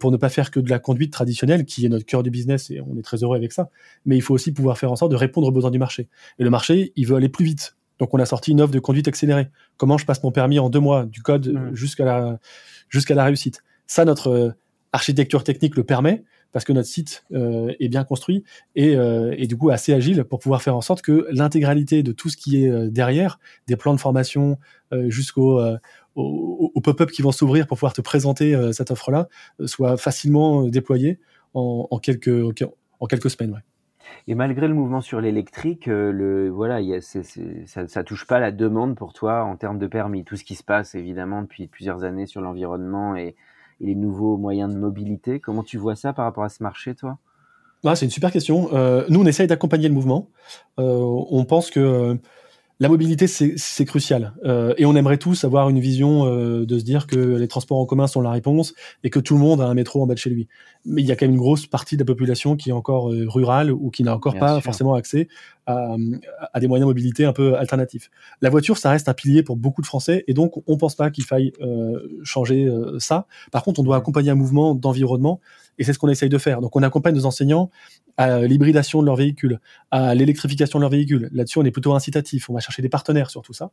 pour 0.00 0.10
ne 0.10 0.16
pas 0.16 0.28
faire 0.28 0.50
que 0.50 0.60
de 0.60 0.70
la 0.70 0.78
conduite 0.78 1.12
traditionnelle, 1.12 1.64
qui 1.64 1.86
est 1.86 1.88
notre 1.88 2.04
cœur 2.04 2.22
du 2.22 2.30
business, 2.30 2.70
et 2.70 2.80
on 2.80 2.96
est 2.98 3.02
très 3.02 3.22
heureux 3.22 3.36
avec 3.36 3.52
ça. 3.52 3.70
Mais 4.06 4.16
il 4.16 4.22
faut 4.22 4.34
aussi 4.34 4.52
pouvoir 4.52 4.76
faire 4.76 4.90
en 4.90 4.96
sorte 4.96 5.12
de 5.12 5.16
répondre 5.16 5.46
aux 5.46 5.52
besoins 5.52 5.70
du 5.70 5.78
marché. 5.78 6.08
Et 6.38 6.44
le 6.44 6.50
marché, 6.50 6.92
il 6.96 7.06
veut 7.06 7.16
aller 7.16 7.28
plus 7.28 7.44
vite. 7.44 7.76
Donc 7.98 8.14
on 8.14 8.18
a 8.18 8.26
sorti 8.26 8.52
une 8.52 8.60
offre 8.60 8.72
de 8.72 8.78
conduite 8.78 9.08
accélérée. 9.08 9.48
Comment 9.76 9.98
je 9.98 10.06
passe 10.06 10.22
mon 10.22 10.30
permis 10.30 10.58
en 10.58 10.70
deux 10.70 10.80
mois, 10.80 11.04
du 11.04 11.22
code 11.22 11.48
mmh. 11.48 11.74
jusqu'à 11.74 12.04
la, 12.04 12.38
jusqu'à 12.88 13.14
la 13.14 13.24
réussite? 13.24 13.62
Ça, 13.86 14.04
notre 14.04 14.28
euh, 14.28 14.50
architecture 14.92 15.44
technique 15.44 15.76
le 15.76 15.84
permet 15.84 16.24
parce 16.52 16.64
que 16.64 16.72
notre 16.72 16.88
site 16.88 17.24
euh, 17.32 17.74
est 17.78 17.88
bien 17.88 18.04
construit 18.04 18.42
et, 18.74 18.96
euh, 18.96 19.34
et, 19.36 19.46
du 19.46 19.58
coup 19.58 19.68
assez 19.68 19.92
agile 19.92 20.24
pour 20.24 20.38
pouvoir 20.38 20.62
faire 20.62 20.74
en 20.74 20.80
sorte 20.80 21.02
que 21.02 21.26
l'intégralité 21.30 22.02
de 22.02 22.10
tout 22.12 22.30
ce 22.30 22.38
qui 22.38 22.64
est 22.64 22.88
derrière, 22.88 23.38
des 23.66 23.76
plans 23.76 23.92
de 23.92 24.00
formation 24.00 24.58
jusqu'au 25.08 25.60
au, 26.18 26.80
pop-up 26.80 27.10
qui 27.10 27.22
vont 27.22 27.32
s'ouvrir 27.32 27.66
pour 27.66 27.76
pouvoir 27.76 27.92
te 27.92 28.00
présenter 28.00 28.56
cette 28.72 28.90
offre-là, 28.90 29.28
soit 29.66 29.96
facilement 29.96 30.64
déployé 30.64 31.18
en, 31.54 31.86
en, 31.90 31.98
quelques, 31.98 32.62
en 33.00 33.06
quelques 33.06 33.30
semaines. 33.30 33.52
Ouais. 33.52 33.60
Et 34.26 34.34
malgré 34.34 34.68
le 34.68 34.74
mouvement 34.74 35.00
sur 35.00 35.20
l'électrique, 35.20 35.88
euh, 35.88 36.12
le 36.12 36.50
voilà, 36.50 36.80
y 36.80 36.94
a, 36.94 37.00
ça, 37.00 37.88
ça 37.88 38.04
touche 38.04 38.26
pas 38.26 38.38
la 38.38 38.52
demande 38.52 38.94
pour 38.94 39.12
toi 39.12 39.44
en 39.44 39.56
termes 39.56 39.78
de 39.78 39.86
permis. 39.86 40.24
Tout 40.24 40.36
ce 40.36 40.44
qui 40.44 40.54
se 40.54 40.62
passe 40.62 40.94
évidemment 40.94 41.42
depuis 41.42 41.66
plusieurs 41.66 42.04
années 42.04 42.26
sur 42.26 42.40
l'environnement 42.40 43.16
et, 43.16 43.34
les 43.80 43.94
nouveaux 43.94 44.36
moyens 44.36 44.74
de 44.74 44.76
mobilité. 44.76 45.38
Comment 45.38 45.62
tu 45.62 45.78
vois 45.78 45.94
ça 45.94 46.12
par 46.12 46.24
rapport 46.24 46.42
à 46.42 46.48
ce 46.48 46.64
marché, 46.64 46.96
toi? 46.96 47.18
Ah, 47.84 47.94
C'est 47.94 48.06
une 48.06 48.10
super 48.10 48.32
question. 48.32 48.70
Euh, 48.72 49.04
nous, 49.08 49.22
on 49.22 49.24
essaye 49.24 49.46
d'accompagner 49.46 49.86
le 49.86 49.94
mouvement. 49.94 50.30
Euh, 50.80 50.98
on 51.30 51.44
pense 51.44 51.70
que 51.70 52.18
la 52.80 52.88
mobilité, 52.88 53.26
c'est 53.26 53.84
crucial. 53.84 54.34
Euh, 54.44 54.72
et 54.78 54.86
on 54.86 54.94
aimerait 54.94 55.18
tous 55.18 55.42
avoir 55.42 55.68
une 55.68 55.80
vision 55.80 56.26
euh, 56.26 56.64
de 56.64 56.78
se 56.78 56.84
dire 56.84 57.08
que 57.08 57.18
les 57.18 57.48
transports 57.48 57.78
en 57.78 57.86
commun 57.86 58.06
sont 58.06 58.20
la 58.20 58.30
réponse 58.30 58.72
et 59.02 59.10
que 59.10 59.18
tout 59.18 59.34
le 59.34 59.40
monde 59.40 59.60
a 59.60 59.64
un 59.64 59.74
métro 59.74 60.00
en 60.00 60.06
bas 60.06 60.14
de 60.14 60.18
chez 60.20 60.30
lui. 60.30 60.46
Mais 60.84 61.02
il 61.02 61.08
y 61.08 61.10
a 61.10 61.16
quand 61.16 61.26
même 61.26 61.34
une 61.34 61.40
grosse 61.40 61.66
partie 61.66 61.96
de 61.96 62.02
la 62.02 62.06
population 62.06 62.54
qui 62.56 62.70
est 62.70 62.72
encore 62.72 63.12
euh, 63.12 63.26
rurale 63.26 63.72
ou 63.72 63.90
qui 63.90 64.04
n'a 64.04 64.14
encore 64.14 64.38
pas 64.38 64.60
forcément 64.60 64.94
accès 64.94 65.26
à, 65.66 65.96
à, 66.52 66.60
des 66.60 66.68
moyens 66.68 66.86
de 66.86 66.90
mobilité 66.90 67.24
un 67.24 67.32
peu 67.32 67.56
alternatifs. 67.56 68.10
La 68.42 68.48
voiture, 68.48 68.78
ça 68.78 68.90
reste 68.90 69.08
un 69.08 69.14
pilier 69.14 69.42
pour 69.42 69.56
beaucoup 69.56 69.82
de 69.82 69.86
Français 69.86 70.22
et 70.28 70.32
donc 70.32 70.62
on 70.68 70.76
pense 70.76 70.94
pas 70.94 71.10
qu'il 71.10 71.24
faille 71.24 71.52
changer 72.22 72.70
ça. 72.98 73.26
Par 73.50 73.64
contre, 73.64 73.80
on 73.80 73.82
doit 73.82 73.96
accompagner 73.96 74.30
un 74.30 74.34
mouvement 74.34 74.74
d'environnement 74.74 75.40
et 75.78 75.84
c'est 75.84 75.92
ce 75.92 75.98
qu'on 75.98 76.08
essaye 76.08 76.28
de 76.28 76.38
faire. 76.38 76.60
Donc 76.60 76.76
on 76.76 76.82
accompagne 76.82 77.14
nos 77.14 77.26
enseignants 77.26 77.70
à 78.16 78.40
l'hybridation 78.40 79.00
de 79.00 79.06
leurs 79.06 79.16
véhicules, 79.16 79.60
à 79.90 80.14
l'électrification 80.14 80.78
de 80.78 80.82
leurs 80.82 80.90
véhicules. 80.90 81.28
Là-dessus, 81.32 81.58
on 81.58 81.64
est 81.64 81.70
plutôt 81.70 81.94
incitatif. 81.94 82.50
On 82.50 82.54
va 82.54 82.60
chercher 82.60 82.82
des 82.82 82.88
partenaires 82.88 83.30
sur 83.30 83.42
tout 83.42 83.52
ça. 83.52 83.70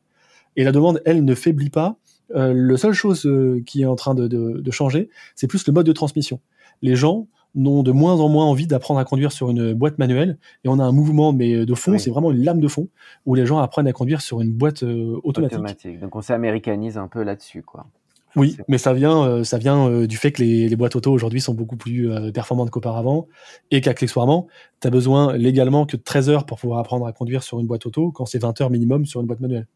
Et 0.55 0.63
la 0.63 0.71
demande, 0.71 1.01
elle, 1.05 1.25
ne 1.25 1.35
faiblit 1.35 1.69
pas. 1.69 1.97
Euh, 2.35 2.53
la 2.53 2.77
seule 2.77 2.93
chose 2.93 3.25
euh, 3.25 3.61
qui 3.65 3.81
est 3.81 3.85
en 3.85 3.95
train 3.95 4.15
de, 4.15 4.27
de, 4.27 4.59
de 4.59 4.71
changer, 4.71 5.09
c'est 5.35 5.47
plus 5.47 5.67
le 5.67 5.73
mode 5.73 5.85
de 5.85 5.91
transmission. 5.91 6.39
Les 6.81 6.95
gens 6.95 7.27
n'ont 7.55 7.83
de 7.83 7.91
moins 7.91 8.19
en 8.19 8.29
moins 8.29 8.45
envie 8.45 8.67
d'apprendre 8.67 8.99
à 8.99 9.05
conduire 9.05 9.31
sur 9.31 9.49
une 9.49 9.73
boîte 9.73 9.97
manuelle. 9.97 10.37
Et 10.63 10.69
on 10.69 10.79
a 10.79 10.83
un 10.83 10.91
mouvement, 10.91 11.33
mais 11.33 11.65
de 11.65 11.73
fond, 11.73 11.97
c'est 11.97 12.09
vraiment 12.09 12.31
une 12.31 12.43
lame 12.43 12.59
de 12.59 12.67
fond, 12.67 12.89
où 13.25 13.33
les 13.33 13.45
gens 13.45 13.59
apprennent 13.59 13.87
à 13.87 13.93
conduire 13.93 14.21
sur 14.21 14.41
une 14.41 14.51
boîte 14.51 14.83
euh, 14.83 15.19
automatique. 15.23 15.59
automatique. 15.59 15.99
Donc 15.99 16.15
on 16.15 16.21
s'américanise 16.21 16.97
un 16.97 17.07
peu 17.07 17.23
là-dessus, 17.23 17.63
quoi. 17.63 17.87
Oui, 18.35 18.57
mais 18.67 18.77
ça 18.77 18.93
vient, 18.93 19.23
euh, 19.23 19.43
ça 19.43 19.57
vient 19.57 19.89
euh, 19.89 20.07
du 20.07 20.17
fait 20.17 20.31
que 20.31 20.41
les, 20.41 20.67
les 20.67 20.75
boîtes 20.75 20.95
auto 20.95 21.11
aujourd'hui 21.11 21.39
sont 21.39 21.53
beaucoup 21.53 21.77
plus 21.77 22.11
euh, 22.11 22.31
performantes 22.31 22.69
qu'auparavant 22.69 23.27
et 23.71 23.81
qu'accessoirement, 23.81 24.47
tu 24.81 24.87
as 24.87 24.91
besoin 24.91 25.35
légalement 25.37 25.85
que 25.85 25.95
de 25.95 26.01
13 26.01 26.29
heures 26.29 26.45
pour 26.45 26.59
pouvoir 26.59 26.79
apprendre 26.79 27.07
à 27.07 27.13
conduire 27.13 27.43
sur 27.43 27.59
une 27.59 27.67
boîte 27.67 27.85
auto 27.85 28.11
quand 28.11 28.25
c'est 28.25 28.39
20 28.39 28.59
heures 28.61 28.69
minimum 28.69 29.05
sur 29.05 29.21
une 29.21 29.27
boîte 29.27 29.39
manuelle. 29.39 29.67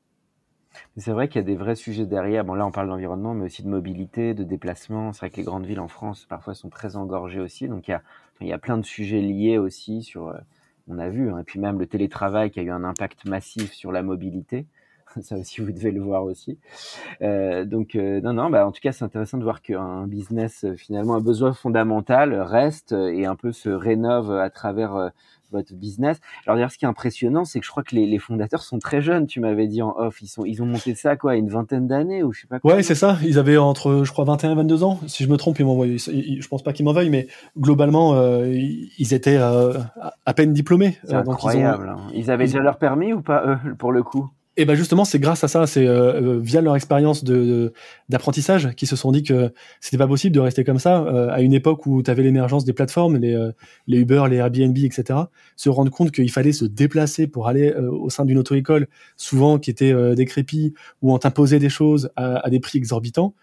C'est 0.98 1.12
vrai 1.12 1.28
qu'il 1.28 1.38
y 1.38 1.44
a 1.44 1.48
des 1.48 1.56
vrais 1.56 1.76
sujets 1.76 2.06
derrière. 2.06 2.44
Bon, 2.44 2.54
là, 2.54 2.66
on 2.66 2.72
parle 2.72 2.90
d'environnement, 2.90 3.34
mais 3.34 3.46
aussi 3.46 3.64
de 3.64 3.70
mobilité, 3.70 4.34
de 4.34 4.44
déplacement. 4.44 5.14
C'est 5.14 5.20
vrai 5.20 5.30
que 5.30 5.38
les 5.38 5.44
grandes 5.44 5.66
villes 5.66 5.80
en 5.80 5.88
France, 5.88 6.26
parfois, 6.30 6.54
sont 6.54 6.70
très 6.70 6.96
engorgées 6.96 7.40
aussi. 7.40 7.68
Donc, 7.68 7.88
il 7.88 7.92
y 7.92 7.94
a, 7.94 8.02
il 8.42 8.48
y 8.48 8.54
a 8.54 8.58
plein 8.58 8.78
de 8.78 8.86
sujets 8.86 9.22
liés 9.22 9.58
aussi 9.58 10.04
sur, 10.04 10.34
on 10.90 11.00
a 11.00 11.10
vu, 11.10 11.32
hein, 11.32 11.40
et 11.40 11.44
puis 11.44 11.60
même 11.60 11.80
le 11.80 11.88
télétravail 11.88 12.52
qui 12.52 12.60
a 12.60 12.64
eu 12.64 12.72
un 12.72 12.84
impact 12.84 13.26
massif 13.26 13.74
sur 13.74 13.92
la 13.92 14.04
mobilité. 14.04 14.66
ça 15.22 15.38
aussi 15.38 15.62
vous 15.62 15.72
devez 15.72 15.92
le 15.92 16.02
voir 16.02 16.24
aussi. 16.24 16.58
Euh, 17.22 17.66
donc 17.66 17.96
euh, 17.96 18.22
non 18.22 18.34
non, 18.34 18.50
bah, 18.50 18.66
en 18.68 18.72
tout 18.72 18.82
cas 18.82 18.92
c'est 18.92 19.04
intéressant 19.04 19.38
de 19.38 19.44
voir 19.44 19.62
qu'un 19.62 20.08
business 20.08 20.64
euh, 20.64 20.76
finalement 20.76 21.16
un 21.16 21.22
besoin 21.22 21.54
fondamental 21.54 22.34
reste 22.34 22.94
et 22.94 23.26
un 23.26 23.36
peu 23.36 23.52
se 23.52 23.70
rénove 23.70 24.32
à 24.32 24.50
travers 24.50 25.12
votre 25.52 25.74
business. 25.74 26.20
Alors 26.46 26.56
d'ailleurs, 26.56 26.72
ce 26.72 26.78
qui 26.78 26.86
est 26.86 26.88
impressionnant, 26.88 27.46
c'est 27.46 27.60
que 27.60 27.66
je 27.66 27.72
crois 27.72 27.84
que 27.84 27.96
les, 27.96 28.06
les 28.06 28.20
fondateurs 28.20 28.62
sont 28.62 28.80
très 28.80 29.02
jeunes. 29.02 29.28
Tu 29.28 29.40
m'avais 29.40 29.68
dit 29.68 29.82
en 29.82 29.96
off, 29.98 30.22
ils 30.22 30.28
sont, 30.28 30.46
ils 30.46 30.62
ont 30.62 30.66
monté 30.66 30.96
ça 30.96 31.16
quoi, 31.16 31.36
une 31.36 31.50
vingtaine 31.50 31.88
d'années 31.88 32.24
ou 32.24 32.34
je 32.34 32.42
sais 32.42 32.48
pas. 32.48 32.60
Quoi. 32.60 32.76
Ouais, 32.76 32.84
c'est 32.84 32.96
ça. 32.96 33.18
Ils 33.24 33.40
avaient 33.40 33.58
entre, 33.58 34.04
je 34.04 34.12
crois, 34.12 34.26
21 34.26 34.52
et 34.52 34.56
22 34.56 34.84
ans. 34.84 35.00
Si 35.08 35.24
je 35.24 35.30
me 35.30 35.38
trompe, 35.38 35.60
ils 35.60 35.66
m'envoient. 35.66 35.88
Je 35.88 36.48
pense 36.48 36.64
pas 36.64 36.74
qu'ils 36.74 36.86
m'en 36.86 36.94
veuillent, 36.94 37.10
mais 37.10 37.28
globalement, 37.58 38.14
euh, 38.14 38.48
ils 38.54 39.14
étaient 39.14 39.38
euh, 39.38 39.74
à 40.26 40.34
peine 40.34 40.54
diplômés. 40.54 40.98
C'est 41.04 41.16
incroyable. 41.16 41.86
ils, 41.88 41.90
ont... 41.90 42.08
Hein. 42.08 42.12
ils, 42.14 42.32
avaient 42.32 42.46
déjà 42.46 42.60
leur 42.60 42.78
permis 42.78 43.14
ou 43.14 43.22
pas 43.22 43.44
eux, 43.46 43.76
pour 43.78 43.92
le 43.92 44.04
coup? 44.04 44.30
Et 44.60 44.66
ben 44.66 44.76
justement, 44.76 45.06
c'est 45.06 45.20
grâce 45.20 45.42
à 45.46 45.48
ça, 45.48 45.66
c'est 45.68 45.88
euh, 45.88 46.22
euh, 46.22 46.40
via 46.42 46.60
leur 46.60 46.76
expérience 46.76 47.24
de 47.24 47.72
d'apprentissage 48.10 48.76
qu'ils 48.76 48.90
se 48.90 48.98
sont 48.98 49.14
dit 49.14 49.24
que 49.24 49.54
c'était 49.80 49.98
pas 49.98 50.06
possible 50.06 50.36
de 50.36 50.42
rester 50.42 50.66
comme 50.66 50.80
ça 50.80 51.02
euh, 51.04 51.30
à 51.32 51.40
une 51.40 51.54
époque 51.54 51.86
où 51.86 52.04
tu 52.04 52.12
avais 52.12 52.24
l'émergence 52.24 52.66
des 52.66 52.74
plateformes, 52.74 53.16
les, 53.16 53.52
les 53.88 54.00
Uber, 54.00 54.26
les 54.30 54.36
Airbnb, 54.36 54.78
etc. 54.78 55.18
Se 55.56 55.70
rendre 55.70 55.90
compte 55.90 56.12
qu'il 56.12 56.30
fallait 56.30 56.52
se 56.52 56.66
déplacer 56.66 57.26
pour 57.28 57.48
aller 57.48 57.74
au 57.74 58.10
sein 58.10 58.26
d'une 58.26 58.38
auto-école, 58.38 58.88
souvent 59.16 59.60
qui 59.60 59.70
était 59.70 59.94
décrépie, 60.14 60.74
ou 61.02 61.14
on 61.14 61.18
t'imposait 61.18 61.60
des 61.60 61.70
choses 61.70 62.10
à, 62.18 62.50
des 62.50 62.60
prix 62.60 62.80
exorbitants. 62.80 63.34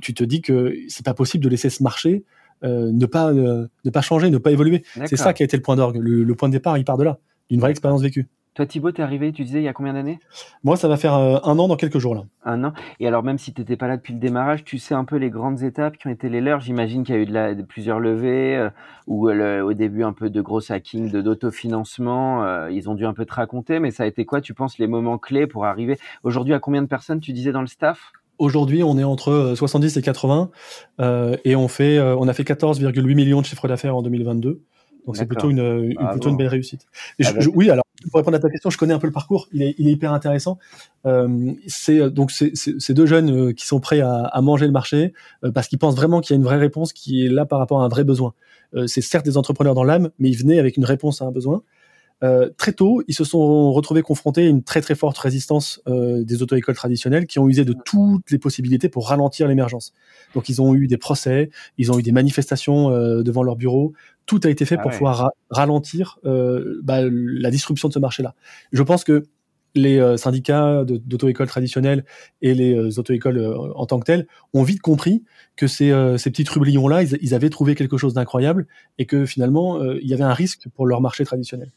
Tu 0.00 0.14
te 0.14 0.22
dis 0.22 0.42
que 0.42 0.76
c'est 0.88 1.04
pas 1.04 1.14
possible 1.14 1.42
de 1.42 1.48
laisser 1.48 1.70
ce 1.70 1.82
marché 1.82 2.22
ne 2.62 3.06
pas 3.06 3.32
ne 3.32 3.90
pas 3.92 4.00
changer, 4.00 4.30
ne 4.30 4.38
pas 4.38 4.52
évoluer. 4.52 4.84
C'est 5.06 5.16
ça 5.16 5.32
qui 5.32 5.42
a 5.42 5.44
été 5.44 5.56
le 5.56 5.62
point 5.62 5.74
d'orgue. 5.74 5.96
Le, 5.96 6.22
le 6.22 6.34
point 6.36 6.48
de 6.48 6.52
départ, 6.52 6.78
il 6.78 6.84
part 6.84 6.98
de 6.98 7.04
là, 7.04 7.18
d'une 7.50 7.58
vraie 7.58 7.72
expérience 7.72 8.00
vécue. 8.00 8.28
Toi, 8.54 8.66
Thibaut, 8.66 8.92
t'es 8.92 9.02
arrivé, 9.02 9.32
tu 9.32 9.44
disais, 9.44 9.60
il 9.60 9.64
y 9.64 9.68
a 9.68 9.72
combien 9.72 9.94
d'années? 9.94 10.20
Moi, 10.62 10.76
ça 10.76 10.86
va 10.86 10.98
faire 10.98 11.14
euh, 11.14 11.38
un 11.42 11.58
an 11.58 11.68
dans 11.68 11.76
quelques 11.76 11.98
jours 11.98 12.14
là. 12.14 12.24
Un 12.44 12.64
an. 12.64 12.74
Et 13.00 13.06
alors, 13.06 13.22
même 13.22 13.38
si 13.38 13.54
tu 13.54 13.62
n'étais 13.62 13.78
pas 13.78 13.88
là 13.88 13.96
depuis 13.96 14.12
le 14.12 14.18
démarrage, 14.18 14.62
tu 14.62 14.76
sais 14.76 14.94
un 14.94 15.06
peu 15.06 15.16
les 15.16 15.30
grandes 15.30 15.62
étapes 15.62 15.96
qui 15.96 16.06
ont 16.06 16.10
été 16.10 16.28
les 16.28 16.42
leurs. 16.42 16.60
J'imagine 16.60 17.02
qu'il 17.02 17.14
y 17.14 17.18
a 17.18 17.20
eu 17.22 17.24
de, 17.24 17.32
la, 17.32 17.54
plusieurs 17.54 17.98
levées, 17.98 18.56
euh, 18.56 18.68
ou 19.06 19.30
euh, 19.30 19.62
au 19.62 19.72
début 19.72 20.04
un 20.04 20.12
peu 20.12 20.28
de 20.28 20.42
gros 20.42 20.70
hacking, 20.70 21.10
de 21.10 21.22
d'autofinancement. 21.22 22.68
ils 22.68 22.90
ont 22.90 22.94
dû 22.94 23.06
un 23.06 23.14
peu 23.14 23.24
te 23.24 23.32
raconter, 23.32 23.78
mais 23.78 23.90
ça 23.90 24.02
a 24.02 24.06
été 24.06 24.26
quoi, 24.26 24.42
tu 24.42 24.52
penses, 24.52 24.76
les 24.76 24.86
moments 24.86 25.16
clés 25.16 25.46
pour 25.46 25.64
arriver? 25.64 25.98
Aujourd'hui, 26.22 26.52
à 26.52 26.58
combien 26.58 26.82
de 26.82 26.88
personnes 26.88 27.20
tu 27.20 27.32
disais 27.32 27.52
dans 27.52 27.62
le 27.62 27.66
staff? 27.66 28.12
Aujourd'hui, 28.36 28.82
on 28.82 28.98
est 28.98 29.04
entre 29.04 29.54
70 29.56 29.96
et 29.96 30.02
80, 30.02 30.50
et 31.44 31.56
on 31.56 31.68
fait, 31.68 31.98
on 32.00 32.28
a 32.28 32.32
fait 32.34 32.42
14,8 32.42 33.14
millions 33.14 33.40
de 33.40 33.46
chiffre 33.46 33.66
d'affaires 33.66 33.96
en 33.96 34.02
2022. 34.02 34.62
Donc 35.06 35.16
c'est 35.16 35.26
plutôt 35.26 35.50
une, 35.50 35.94
plutôt 36.12 36.28
une 36.28 36.36
belle 36.36 36.48
réussite. 36.48 36.86
Ah 37.24 37.32
oui, 37.54 37.70
alors 37.70 37.84
pour 38.10 38.18
répondre 38.18 38.36
à 38.36 38.40
ta 38.40 38.50
question, 38.50 38.70
je 38.70 38.78
connais 38.78 38.94
un 38.94 38.98
peu 38.98 39.06
le 39.06 39.12
parcours. 39.12 39.48
Il 39.52 39.62
est, 39.62 39.74
il 39.78 39.88
est 39.88 39.92
hyper 39.92 40.12
intéressant. 40.12 40.58
Euh, 41.06 41.52
c'est 41.66 42.10
donc 42.10 42.30
c'est 42.30 42.92
deux 42.92 43.06
jeunes 43.06 43.30
euh, 43.30 43.52
qui 43.52 43.66
sont 43.66 43.80
prêts 43.80 44.00
à, 44.00 44.24
à 44.24 44.40
manger 44.40 44.66
le 44.66 44.72
marché 44.72 45.12
euh, 45.44 45.50
parce 45.50 45.68
qu'ils 45.68 45.78
pensent 45.78 45.96
vraiment 45.96 46.20
qu'il 46.20 46.34
y 46.34 46.36
a 46.36 46.38
une 46.38 46.44
vraie 46.44 46.58
réponse 46.58 46.92
qui 46.92 47.26
est 47.26 47.28
là 47.28 47.46
par 47.46 47.58
rapport 47.58 47.82
à 47.82 47.84
un 47.84 47.88
vrai 47.88 48.04
besoin. 48.04 48.34
Euh, 48.74 48.86
c'est 48.86 49.00
certes 49.00 49.24
des 49.24 49.36
entrepreneurs 49.36 49.74
dans 49.74 49.84
l'âme, 49.84 50.10
mais 50.18 50.30
ils 50.30 50.36
venaient 50.36 50.58
avec 50.58 50.76
une 50.76 50.84
réponse 50.84 51.20
à 51.22 51.26
un 51.26 51.30
besoin. 51.30 51.62
Euh, 52.22 52.50
très 52.56 52.72
tôt, 52.72 53.02
ils 53.08 53.14
se 53.14 53.24
sont 53.24 53.72
retrouvés 53.72 54.02
confrontés 54.02 54.42
à 54.42 54.48
une 54.48 54.62
très 54.62 54.80
très 54.80 54.94
forte 54.94 55.18
résistance 55.18 55.80
euh, 55.88 56.22
des 56.22 56.42
auto-écoles 56.42 56.76
traditionnelles 56.76 57.26
qui 57.26 57.38
ont 57.38 57.48
usé 57.48 57.64
de 57.64 57.74
toutes 57.84 58.30
les 58.30 58.38
possibilités 58.38 58.88
pour 58.88 59.08
ralentir 59.08 59.48
l'émergence. 59.48 59.92
Donc 60.34 60.48
ils 60.48 60.62
ont 60.62 60.74
eu 60.74 60.86
des 60.86 60.98
procès, 60.98 61.50
ils 61.78 61.90
ont 61.90 61.98
eu 61.98 62.02
des 62.02 62.12
manifestations 62.12 62.90
euh, 62.90 63.22
devant 63.22 63.42
leur 63.42 63.56
bureau. 63.56 63.92
Tout 64.26 64.40
a 64.44 64.48
été 64.50 64.64
fait 64.64 64.76
Ah 64.78 64.82
pour 64.82 64.90
ouais. 64.92 64.98
pouvoir 64.98 65.16
ra- 65.16 65.30
ralentir 65.50 66.18
euh, 66.24 66.80
bah, 66.84 67.00
la 67.02 67.50
disruption 67.50 67.88
de 67.88 67.92
ce 67.92 67.98
marché-là. 67.98 68.34
Je 68.72 68.82
pense 68.82 69.02
que 69.02 69.24
les 69.74 69.98
euh, 69.98 70.16
syndicats 70.16 70.84
d'auto-écoles 70.84 71.48
traditionnelles 71.48 72.04
et 72.40 72.54
les 72.54 72.74
euh, 72.74 72.90
auto-écoles 72.98 73.42
en 73.74 73.86
tant 73.86 73.98
que 73.98 74.04
telles 74.04 74.26
ont 74.52 74.62
vite 74.62 74.80
compris 74.80 75.24
que 75.56 75.66
ces, 75.66 75.90
euh, 75.90 76.18
ces 76.18 76.30
petits 76.30 76.44
trublions-là, 76.44 77.02
ils, 77.02 77.18
ils 77.20 77.34
avaient 77.34 77.50
trouvé 77.50 77.74
quelque 77.74 77.96
chose 77.96 78.14
d'incroyable 78.14 78.66
et 78.98 79.06
que 79.06 79.26
finalement, 79.26 79.82
il 79.82 80.06
y 80.06 80.14
avait 80.14 80.22
un 80.24 80.34
risque 80.34 80.68
pour 80.74 80.86
leur 80.86 81.00
marché 81.00 81.24
traditionnel. 81.24 81.72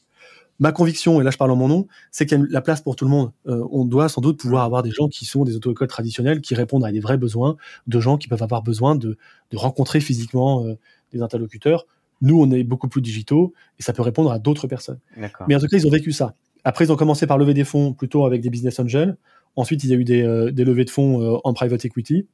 Ma 0.60 0.72
conviction, 0.72 1.20
et 1.20 1.24
là 1.24 1.32
je 1.32 1.38
parle 1.38 1.52
en 1.52 1.56
mon 1.56 1.68
nom, 1.68 1.88
c'est 2.12 2.26
qu'il 2.26 2.40
y 2.40 2.42
a 2.42 2.46
la 2.50 2.62
place 2.62 2.82
pour 2.82 2.96
tout 2.96 3.04
le 3.04 3.12
monde. 3.12 3.32
Euh, 3.48 3.66
on 3.72 3.84
doit 3.84 4.08
sans 4.08 4.22
doute 4.22 4.40
pouvoir 4.40 4.64
avoir 4.64 4.84
des 4.84 4.92
gens 4.92 5.10
qui 5.10 5.26
sont 5.26 5.44
des 5.44 5.56
auto-écoles 5.56 5.88
traditionnelles, 5.88 6.40
qui 6.40 6.56
répondent 6.56 6.86
à 6.86 6.92
des 6.92 7.02
vrais 7.02 7.18
besoins, 7.18 7.58
de 7.88 8.00
gens 8.00 8.18
qui 8.18 8.28
peuvent 8.28 8.44
avoir 8.44 8.64
besoin 8.64 8.96
de, 8.96 9.18
de 9.52 9.58
rencontrer 9.58 10.00
physiquement 10.00 10.66
euh, 10.66 10.76
des 11.12 11.22
interlocuteurs. 11.22 11.86
Nous, 12.22 12.40
on 12.42 12.50
est 12.52 12.64
beaucoup 12.64 12.88
plus 12.88 13.02
digitaux 13.02 13.54
et 13.80 13.84
ça 13.84 13.92
peut 13.92 14.02
répondre 14.02 14.32
à 14.32 14.40
d'autres 14.40 14.68
personnes. 14.68 15.00
Mais 15.48 15.56
en 15.56 15.60
tout 15.60 15.68
cas, 15.68 15.78
ils 15.78 15.86
ont 15.86 15.92
vécu 15.92 16.14
ça. 16.14 16.36
Après, 16.64 16.86
ils 16.86 16.92
ont 16.92 16.96
commencé 16.96 17.28
par 17.28 17.38
lever 17.38 17.54
des 17.54 17.66
fonds 17.66 17.94
plutôt 17.94 18.26
avec 18.26 18.42
des 18.42 18.50
business 18.50 18.80
angels. 18.80 19.18
Ensuite, 19.58 19.84
il 19.84 19.90
y 19.90 19.94
a 19.94 19.98
eu 19.98 20.06
des, 20.06 20.24
euh, 20.24 20.52
des 20.52 20.64
levées 20.64 20.86
de 20.86 20.90
fonds 20.90 21.40
en 21.44 21.54
private 21.54 21.84
equity 21.84 22.28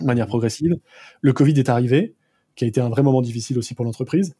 de 0.00 0.04
manière 0.04 0.26
progressive. 0.26 0.76
Le 1.20 1.32
Covid 1.32 1.52
est 1.52 1.68
arrivé, 1.68 2.14
qui 2.56 2.64
a 2.64 2.68
été 2.68 2.80
un 2.80 2.88
vrai 2.88 3.02
moment 3.02 3.22
difficile 3.22 3.58
aussi 3.58 3.74
pour 3.74 3.84
l'entreprise. 3.84 4.34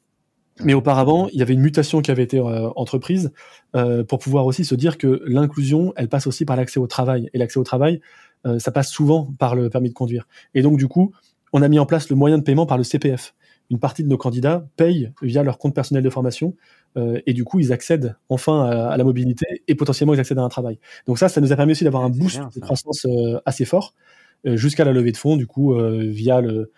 Mais 0.60 0.74
auparavant, 0.74 1.28
il 1.32 1.38
y 1.38 1.42
avait 1.42 1.54
une 1.54 1.60
mutation 1.60 2.02
qui 2.02 2.10
avait 2.10 2.22
été 2.22 2.38
euh, 2.38 2.68
entreprise 2.76 3.32
euh, 3.74 4.04
pour 4.04 4.18
pouvoir 4.18 4.46
aussi 4.46 4.64
se 4.64 4.74
dire 4.74 4.98
que 4.98 5.22
l'inclusion, 5.26 5.92
elle 5.96 6.08
passe 6.08 6.26
aussi 6.26 6.44
par 6.44 6.56
l'accès 6.56 6.78
au 6.78 6.86
travail. 6.86 7.30
Et 7.32 7.38
l'accès 7.38 7.58
au 7.58 7.64
travail, 7.64 8.00
euh, 8.46 8.58
ça 8.58 8.70
passe 8.70 8.90
souvent 8.90 9.32
par 9.38 9.54
le 9.54 9.70
permis 9.70 9.88
de 9.88 9.94
conduire. 9.94 10.28
Et 10.54 10.62
donc, 10.62 10.76
du 10.78 10.88
coup, 10.88 11.12
on 11.52 11.62
a 11.62 11.68
mis 11.68 11.78
en 11.78 11.86
place 11.86 12.10
le 12.10 12.16
moyen 12.16 12.38
de 12.38 12.42
paiement 12.42 12.66
par 12.66 12.78
le 12.78 12.84
CPF. 12.84 13.34
Une 13.70 13.78
partie 13.78 14.02
de 14.02 14.08
nos 14.08 14.18
candidats 14.18 14.66
payent 14.76 15.12
via 15.22 15.42
leur 15.42 15.56
compte 15.56 15.74
personnel 15.74 16.02
de 16.02 16.10
formation 16.10 16.54
euh, 16.96 17.20
et 17.26 17.32
du 17.32 17.44
coup, 17.44 17.58
ils 17.58 17.72
accèdent 17.72 18.16
enfin 18.28 18.64
à, 18.64 18.88
à 18.88 18.96
la 18.96 19.04
mobilité 19.04 19.62
et 19.66 19.74
potentiellement 19.74 20.12
ils 20.12 20.20
accèdent 20.20 20.38
à 20.38 20.42
un 20.42 20.48
travail. 20.48 20.78
Donc 21.06 21.18
ça, 21.18 21.28
ça 21.28 21.40
nous 21.40 21.52
a 21.52 21.56
permis 21.56 21.72
aussi 21.72 21.84
d'avoir 21.84 22.04
un 22.04 22.10
boost 22.10 22.36
bien, 22.36 22.50
de 22.54 22.60
croissance 22.60 23.06
euh, 23.06 23.40
assez 23.46 23.64
fort 23.64 23.94
euh, 24.46 24.56
jusqu'à 24.56 24.84
la 24.84 24.92
levée 24.92 25.12
de 25.12 25.16
fonds, 25.16 25.36
du 25.36 25.46
coup, 25.46 25.74
euh, 25.74 26.02
via 26.10 26.40
le 26.40 26.70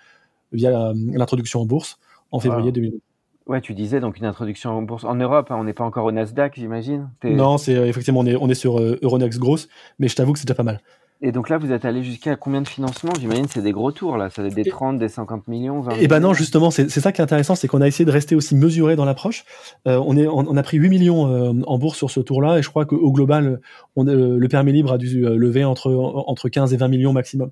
via 0.52 0.92
l'introduction 0.94 1.60
en 1.62 1.66
bourse 1.66 1.98
en 2.30 2.38
février 2.38 2.66
Wow. 2.68 2.72
2020. 2.72 2.98
Ouais, 3.46 3.60
tu 3.60 3.74
disais 3.74 4.00
donc 4.00 4.16
une 4.16 4.24
introduction 4.24 4.70
en 4.70 4.82
bourse 4.82 5.04
en 5.04 5.14
Europe. 5.16 5.50
hein, 5.50 5.56
on 5.58 5.64
n'est 5.64 5.74
pas 5.74 5.84
encore 5.84 6.06
au 6.06 6.12
Nasdaq, 6.12 6.54
j'imagine. 6.56 7.10
Non, 7.24 7.58
c'est 7.58 7.76
euh, 7.76 7.86
effectivement 7.86 8.20
on 8.20 8.26
est 8.26 8.36
on 8.36 8.48
est 8.48 8.54
sur 8.54 8.80
euh, 8.80 8.98
Euronext 9.02 9.38
grosse, 9.38 9.68
mais 9.98 10.08
je 10.08 10.16
t'avoue 10.16 10.32
que 10.32 10.38
c'est 10.38 10.46
déjà 10.46 10.54
pas 10.54 10.62
mal. 10.62 10.80
Et 11.26 11.32
donc 11.32 11.48
là, 11.48 11.56
vous 11.56 11.72
êtes 11.72 11.86
allé 11.86 12.04
jusqu'à 12.04 12.36
combien 12.36 12.60
de 12.60 12.68
financements? 12.68 13.12
J'imagine 13.18 13.46
c'est 13.48 13.62
des 13.62 13.72
gros 13.72 13.90
tours 13.92 14.18
là. 14.18 14.28
Ça 14.28 14.42
va 14.42 14.48
être 14.48 14.54
des 14.54 14.60
Et- 14.60 14.70
30, 14.70 14.98
des 14.98 15.08
50 15.08 15.48
millions, 15.48 15.80
20 15.80 15.92
Et 15.96 16.06
ben 16.06 16.20
non, 16.20 16.28
millions. 16.28 16.34
justement, 16.34 16.70
c'est 16.70 16.88
ça 16.90 17.12
qui 17.12 17.22
est 17.22 17.24
intéressant, 17.24 17.54
c'est 17.54 17.66
qu'on 17.66 17.80
a 17.80 17.86
essayé 17.88 18.04
de 18.04 18.10
rester 18.10 18.34
aussi 18.36 18.54
mesuré 18.54 18.94
dans 18.94 19.06
l'approche. 19.06 19.44
Euh, 19.88 19.98
on, 20.06 20.18
est, 20.18 20.26
on, 20.26 20.40
on 20.40 20.56
a 20.58 20.62
pris 20.62 20.76
8 20.76 20.90
millions 20.90 21.26
euh, 21.26 21.52
en 21.66 21.78
bourse 21.78 21.96
sur 21.96 22.10
ce 22.10 22.20
tour-là, 22.20 22.58
et 22.58 22.62
je 22.62 22.68
crois 22.68 22.84
qu'au 22.84 23.10
global, 23.10 23.60
on, 23.96 24.06
euh, 24.06 24.36
le 24.38 24.48
permis 24.48 24.72
libre 24.72 24.92
a 24.92 24.98
dû 24.98 25.24
euh, 25.26 25.34
lever 25.36 25.64
entre, 25.64 25.90
entre 25.94 26.50
15 26.50 26.74
et 26.74 26.76
20 26.76 26.88
millions 26.88 27.14
maximum. 27.14 27.50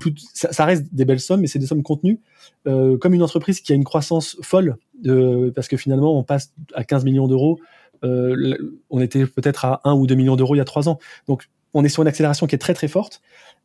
Plus, 0.00 0.14
ça, 0.32 0.50
ça 0.52 0.64
reste 0.64 0.86
des 0.94 1.04
belles 1.04 1.20
sommes, 1.20 1.42
mais 1.42 1.48
c'est 1.48 1.58
des 1.58 1.66
sommes 1.66 1.82
contenues. 1.82 2.18
Euh, 2.66 2.96
comme 2.96 3.12
une 3.12 3.22
entreprise 3.22 3.60
qui 3.60 3.72
a 3.72 3.74
une 3.74 3.84
croissance 3.84 4.38
folle, 4.40 4.76
euh, 5.06 5.50
parce 5.54 5.68
que 5.68 5.76
finalement, 5.76 6.16
on 6.18 6.22
passe 6.22 6.54
à 6.74 6.82
15 6.84 7.04
millions 7.04 7.28
d'euros. 7.28 7.58
Euh, 8.04 8.56
on 8.90 9.00
était 9.00 9.26
peut-être 9.26 9.64
à 9.66 9.80
1 9.84 9.92
ou 9.94 10.06
2 10.06 10.14
millions 10.14 10.34
d'euros 10.36 10.54
il 10.54 10.58
y 10.58 10.62
a 10.62 10.64
3 10.64 10.88
ans. 10.88 10.98
Donc, 11.28 11.48
on 11.74 11.84
est 11.84 11.88
sur 11.88 12.02
une 12.02 12.08
accélération 12.08 12.46
qui 12.46 12.54
est 12.54 12.58
très 12.58 12.74
très 12.74 12.88
forte, 12.88 13.20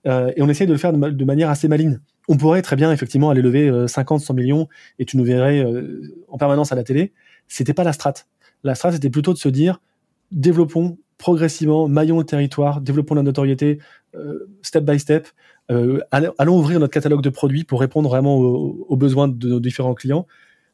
euh, 0.06 0.32
et 0.36 0.42
on 0.42 0.50
essaye 0.50 0.68
de 0.68 0.72
le 0.72 0.78
faire 0.78 0.94
de, 0.94 0.98
ma- 0.98 1.10
de 1.12 1.26
manière 1.26 1.50
assez 1.50 1.68
maligne. 1.68 2.00
On 2.28 2.38
pourrait 2.38 2.62
très 2.62 2.76
bien 2.76 2.92
effectivement 2.92 3.30
aller 3.30 3.42
lever 3.42 3.70
euh, 3.70 3.88
50, 3.88 4.22
100 4.22 4.34
millions, 4.34 4.68
et 5.00 5.06
tu 5.06 5.18
nous 5.18 5.24
verrais 5.24 5.60
euh, 5.60 6.02
en 6.28 6.38
permanence 6.38 6.72
à 6.72 6.76
la 6.76 6.84
télé. 6.84 7.14
C'était 7.48 7.74
pas 7.74 7.84
la 7.84 7.94
strate. 7.94 8.28
La 8.64 8.76
strate, 8.76 8.94
c'était 8.94 9.10
plutôt 9.10 9.34
de 9.34 9.38
se 9.38 9.50
dire, 9.50 9.82
développons 10.32 10.98
progressivement, 11.18 11.88
maillons 11.88 12.20
le 12.20 12.26
territoire, 12.26 12.80
développons 12.82 13.16
la 13.16 13.24
notoriété 13.24 13.80
euh, 14.16 14.48
step 14.62 14.84
by 14.84 15.00
step. 15.00 15.28
Euh, 15.72 16.00
allons 16.12 16.58
ouvrir 16.58 16.80
notre 16.80 16.94
catalogue 16.94 17.22
de 17.22 17.30
produits 17.30 17.64
pour 17.64 17.80
répondre 17.80 18.08
vraiment 18.08 18.38
aux, 18.38 18.86
aux 18.88 18.96
besoins 18.96 19.28
de 19.28 19.50
nos 19.50 19.60
différents 19.60 19.96
clients, 19.96 20.28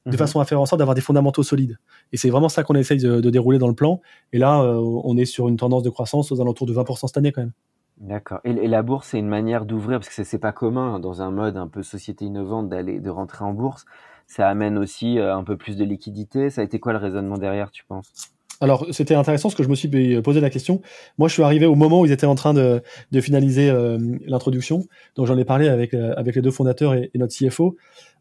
de 0.05 0.17
façon 0.17 0.39
à 0.39 0.45
faire 0.45 0.59
en 0.59 0.65
sorte 0.65 0.79
d'avoir 0.79 0.95
des 0.95 1.01
fondamentaux 1.01 1.43
solides. 1.43 1.77
Et 2.11 2.17
c'est 2.17 2.29
vraiment 2.29 2.49
ça 2.49 2.63
qu'on 2.63 2.75
essaye 2.75 2.99
de, 2.99 3.29
dérouler 3.29 3.57
dans 3.57 3.67
le 3.67 3.75
plan. 3.75 4.01
Et 4.33 4.37
là, 4.37 4.61
euh, 4.61 4.75
on 5.03 5.17
est 5.17 5.25
sur 5.25 5.47
une 5.47 5.57
tendance 5.57 5.83
de 5.83 5.89
croissance 5.89 6.31
aux 6.31 6.41
alentours 6.41 6.67
de 6.67 6.73
20% 6.73 7.07
cette 7.07 7.17
année 7.17 7.31
quand 7.31 7.41
même. 7.41 7.53
D'accord. 7.97 8.39
Et, 8.43 8.53
la 8.53 8.81
bourse, 8.81 9.09
c'est 9.09 9.19
une 9.19 9.27
manière 9.27 9.65
d'ouvrir, 9.65 9.99
parce 9.99 10.09
que 10.09 10.15
c'est- 10.15 10.23
c'est 10.23 10.39
pas 10.39 10.51
commun 10.51 10.95
hein, 10.95 10.99
dans 10.99 11.21
un 11.21 11.31
mode 11.31 11.57
un 11.57 11.67
peu 11.67 11.83
société 11.83 12.25
innovante 12.25 12.67
d'aller 12.67 12.99
de 12.99 13.09
rentrer 13.09 13.45
en 13.45 13.53
bourse. 13.53 13.85
Ça 14.27 14.49
amène 14.49 14.77
aussi 14.77 15.19
euh, 15.19 15.35
un 15.35 15.43
peu 15.43 15.57
plus 15.57 15.77
de 15.77 15.85
liquidité. 15.85 16.49
Ça 16.49 16.61
a 16.61 16.63
été 16.63 16.79
quoi 16.79 16.91
le 16.93 16.99
raisonnement 16.99 17.37
derrière, 17.37 17.71
tu 17.71 17.85
penses? 17.85 18.33
Alors, 18.63 18.88
c'était 18.91 19.13
intéressant 19.15 19.49
parce 19.49 19.56
que 19.56 19.63
je 19.63 19.67
me 19.67 19.76
suis 19.76 19.89
posé 20.21 20.39
la 20.39 20.49
question. 20.49 20.82
Moi, 21.17 21.28
je 21.28 21.34
suis 21.34 21.43
arrivé 21.43 21.65
au 21.65 21.76
moment 21.76 21.99
où 21.99 22.06
ils 22.06 22.13
étaient 22.13 22.26
en 22.26 22.36
train 22.36 22.54
de, 22.54 22.82
de 23.12 23.21
finaliser 23.21 23.69
euh, 23.69 23.97
l'introduction. 24.26 24.86
Donc, 25.17 25.28
j'en 25.28 25.38
ai 25.38 25.43
parlé 25.43 25.67
avec, 25.67 25.93
euh, 25.93 26.13
avec 26.15 26.36
les 26.36 26.41
deux 26.41 26.49
fondateurs 26.52 26.93
et, 26.93 27.12
et 27.13 27.17
notre 27.17 27.36
CFO. 27.36 27.76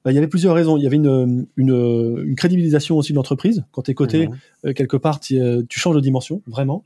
Euh, 0.05 0.11
il 0.11 0.14
y 0.16 0.18
avait 0.18 0.26
plusieurs 0.26 0.55
raisons. 0.57 0.76
Il 0.76 0.83
y 0.83 0.87
avait 0.88 0.96
une, 0.96 1.46
une, 1.57 2.24
une 2.26 2.35
crédibilisation 2.35 2.96
aussi 2.96 3.12
de 3.12 3.16
l'entreprise. 3.18 3.64
Quand 3.70 3.83
tu 3.83 3.92
es 3.92 3.94
coté, 3.94 4.26
Mhm. 4.26 4.37
euh, 4.66 4.72
quelque 4.72 4.96
part, 4.96 5.20
tu, 5.20 5.38
euh, 5.40 5.62
changes 5.70 5.94
de 5.94 6.00
dimension, 6.00 6.42
vraiment. 6.48 6.83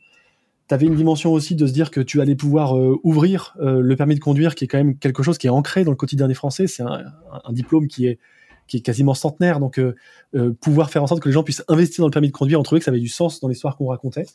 Tu 0.69 0.75
avais 0.75 0.85
une 0.85 0.97
dimension 0.97 1.33
aussi 1.33 1.55
de 1.55 1.67
se 1.67 1.73
dire 1.73 1.91
que 1.91 2.01
tu 2.03 2.21
allais 2.21 2.35
pouvoir 2.37 2.77
euh, 2.77 2.99
ouvrir 3.05 3.57
euh, 3.61 3.81
le 3.81 3.97
permis 3.97 4.17
de 4.17 4.21
conduire, 4.21 4.55
qui 4.55 4.65
est 4.65 4.69
quand 4.69 4.79
même 4.79 4.99
quelque 4.99 5.23
chose 5.23 5.39
qui 5.39 5.47
est 5.47 5.51
ancré 5.51 5.83
dans 5.85 5.93
le 5.93 5.97
quotidien 5.97 6.29
des 6.29 6.35
Français. 6.35 6.67
C'est 6.67 6.83
un 6.83 7.53
diplôme 7.53 7.87
qui 7.89 8.07
est, 8.07 8.19
qui 8.67 8.79
est 8.79 8.81
quasiment 8.81 9.15
centenaire. 9.15 9.61
Donc, 9.61 9.79
euh, 9.79 9.95
euh, 10.35 10.53
pouvoir 10.61 10.91
faire 10.91 11.03
en 11.03 11.07
sorte 11.07 11.23
que 11.23 11.29
les 11.29 11.33
gens 11.33 11.43
puissent 11.43 11.65
investir 11.69 12.03
dans 12.03 12.09
le 12.09 12.13
permis 12.13 12.29
de 12.29 12.33
conduire, 12.33 12.61
on 12.61 12.63
trouvait 12.63 12.81
que 12.81 12.85
ça 12.85 12.91
avait 12.91 13.01
du 13.01 13.09
sens 13.09 13.41
dans 13.41 13.49
l'histoire 13.49 13.77
qu'on 13.77 13.87
racontait. 13.87 14.27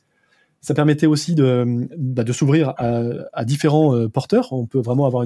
Ça 0.63 0.75
permettait 0.75 1.07
aussi 1.07 1.33
de, 1.33 1.87
bah, 1.97 2.23
s'ouvrir 2.31 2.75
à, 2.77 3.45
différents 3.45 3.95
euh, 3.95 4.07
porteurs. 4.07 4.53
On 4.53 4.67
peut 4.67 4.79
vraiment 4.79 5.07
avoir 5.07 5.25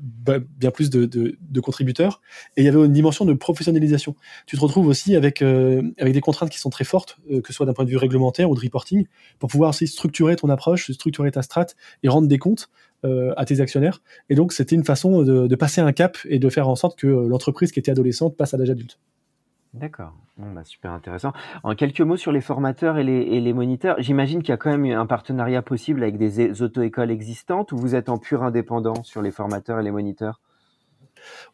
bah, 0.00 0.38
bien 0.58 0.70
plus 0.70 0.88
de, 0.88 1.60
contributeurs. 1.60 2.22
Et 2.56 2.62
il 2.62 2.64
y 2.64 2.68
avait 2.68 2.82
une 2.82 2.92
dimension 2.92 3.26
de 3.26 3.34
professionnalisation. 3.34 4.16
Tu 4.46 4.56
te 4.56 4.60
retrouves 4.62 4.86
aussi 4.86 5.14
avec, 5.14 5.42
avec 5.42 6.14
des 6.14 6.20
contraintes 6.22 6.48
qui 6.48 6.58
sont 6.58 6.70
très 6.70 6.84
fortes, 6.84 7.18
que 7.28 7.46
ce 7.48 7.52
soit 7.52 7.66
d'un 7.66 7.74
point 7.74 7.84
de 7.84 7.90
vue 7.90 7.98
réglementaire 7.98 8.48
ou 8.48 8.54
de 8.54 8.60
reporting, 8.60 9.04
pour 9.38 9.50
pouvoir 9.50 9.70
aussi 9.70 9.88
structurer 9.88 10.36
ton 10.36 10.48
approche, 10.48 10.90
structurer 10.90 11.30
ta 11.30 11.42
strat 11.42 11.66
et 12.02 12.08
rendre 12.08 12.26
des 12.26 12.38
comptes 12.38 12.70
euh, 13.04 13.32
à 13.36 13.44
tes 13.44 13.60
actionnaires. 13.60 14.00
Et 14.30 14.34
donc, 14.34 14.52
c'était 14.52 14.74
une 14.74 14.84
façon 14.84 15.22
de, 15.22 15.46
de 15.46 15.56
passer 15.56 15.80
un 15.80 15.92
cap 15.92 16.16
et 16.28 16.38
de 16.38 16.48
faire 16.48 16.68
en 16.68 16.76
sorte 16.76 16.98
que 16.98 17.06
euh, 17.06 17.28
l'entreprise 17.28 17.72
qui 17.72 17.78
était 17.78 17.90
adolescente 17.90 18.36
passe 18.36 18.54
à 18.54 18.56
l'âge 18.56 18.70
adulte. 18.70 18.98
D'accord. 19.74 20.14
Bon, 20.38 20.52
bah, 20.52 20.62
super 20.64 20.92
intéressant. 20.92 21.32
En 21.62 21.74
quelques 21.74 22.00
mots 22.00 22.16
sur 22.16 22.32
les 22.32 22.40
formateurs 22.40 22.96
et 22.96 23.04
les, 23.04 23.20
et 23.20 23.40
les 23.40 23.52
moniteurs, 23.52 23.96
j'imagine 23.98 24.40
qu'il 24.40 24.50
y 24.50 24.52
a 24.52 24.56
quand 24.56 24.70
même 24.70 24.86
un 24.86 25.06
partenariat 25.06 25.60
possible 25.60 26.02
avec 26.02 26.16
des 26.16 26.62
auto-écoles 26.62 27.10
existantes 27.10 27.72
ou 27.72 27.76
vous 27.76 27.94
êtes 27.94 28.08
en 28.08 28.16
pur 28.16 28.42
indépendant 28.42 29.02
sur 29.02 29.20
les 29.20 29.30
formateurs 29.30 29.78
et 29.78 29.82
les 29.82 29.90
moniteurs? 29.90 30.40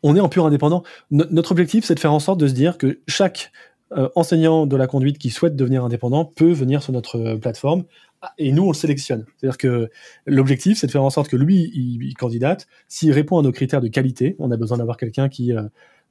On 0.02 0.14
est 0.14 0.20
en 0.20 0.28
pur 0.28 0.46
indépendant. 0.46 0.82
No- 1.10 1.24
notre 1.30 1.52
objectif, 1.52 1.84
c'est 1.84 1.94
de 1.94 2.00
faire 2.00 2.12
en 2.12 2.20
sorte 2.20 2.38
de 2.38 2.46
se 2.46 2.54
dire 2.54 2.78
que 2.78 3.00
chaque 3.08 3.50
euh, 3.96 4.08
enseignant 4.14 4.66
de 4.66 4.76
la 4.76 4.86
conduite 4.86 5.18
qui 5.18 5.30
souhaite 5.30 5.56
devenir 5.56 5.84
indépendant 5.84 6.24
peut 6.24 6.52
venir 6.52 6.82
sur 6.82 6.92
notre 6.92 7.16
euh, 7.16 7.36
plateforme 7.36 7.84
et 8.38 8.52
nous, 8.52 8.64
on 8.64 8.68
le 8.68 8.74
sélectionne. 8.74 9.24
C'est-à-dire 9.36 9.58
que 9.58 9.90
l'objectif, 10.26 10.78
c'est 10.78 10.86
de 10.86 10.92
faire 10.92 11.02
en 11.02 11.10
sorte 11.10 11.28
que 11.28 11.36
lui, 11.36 11.70
il, 11.74 12.14
candidate. 12.14 12.66
S'il 12.88 13.12
répond 13.12 13.38
à 13.38 13.42
nos 13.42 13.52
critères 13.52 13.80
de 13.80 13.88
qualité, 13.88 14.36
on 14.38 14.50
a 14.50 14.56
besoin 14.56 14.78
d'avoir 14.78 14.96
quelqu'un 14.96 15.28
qui, 15.28 15.52
euh, 15.52 15.62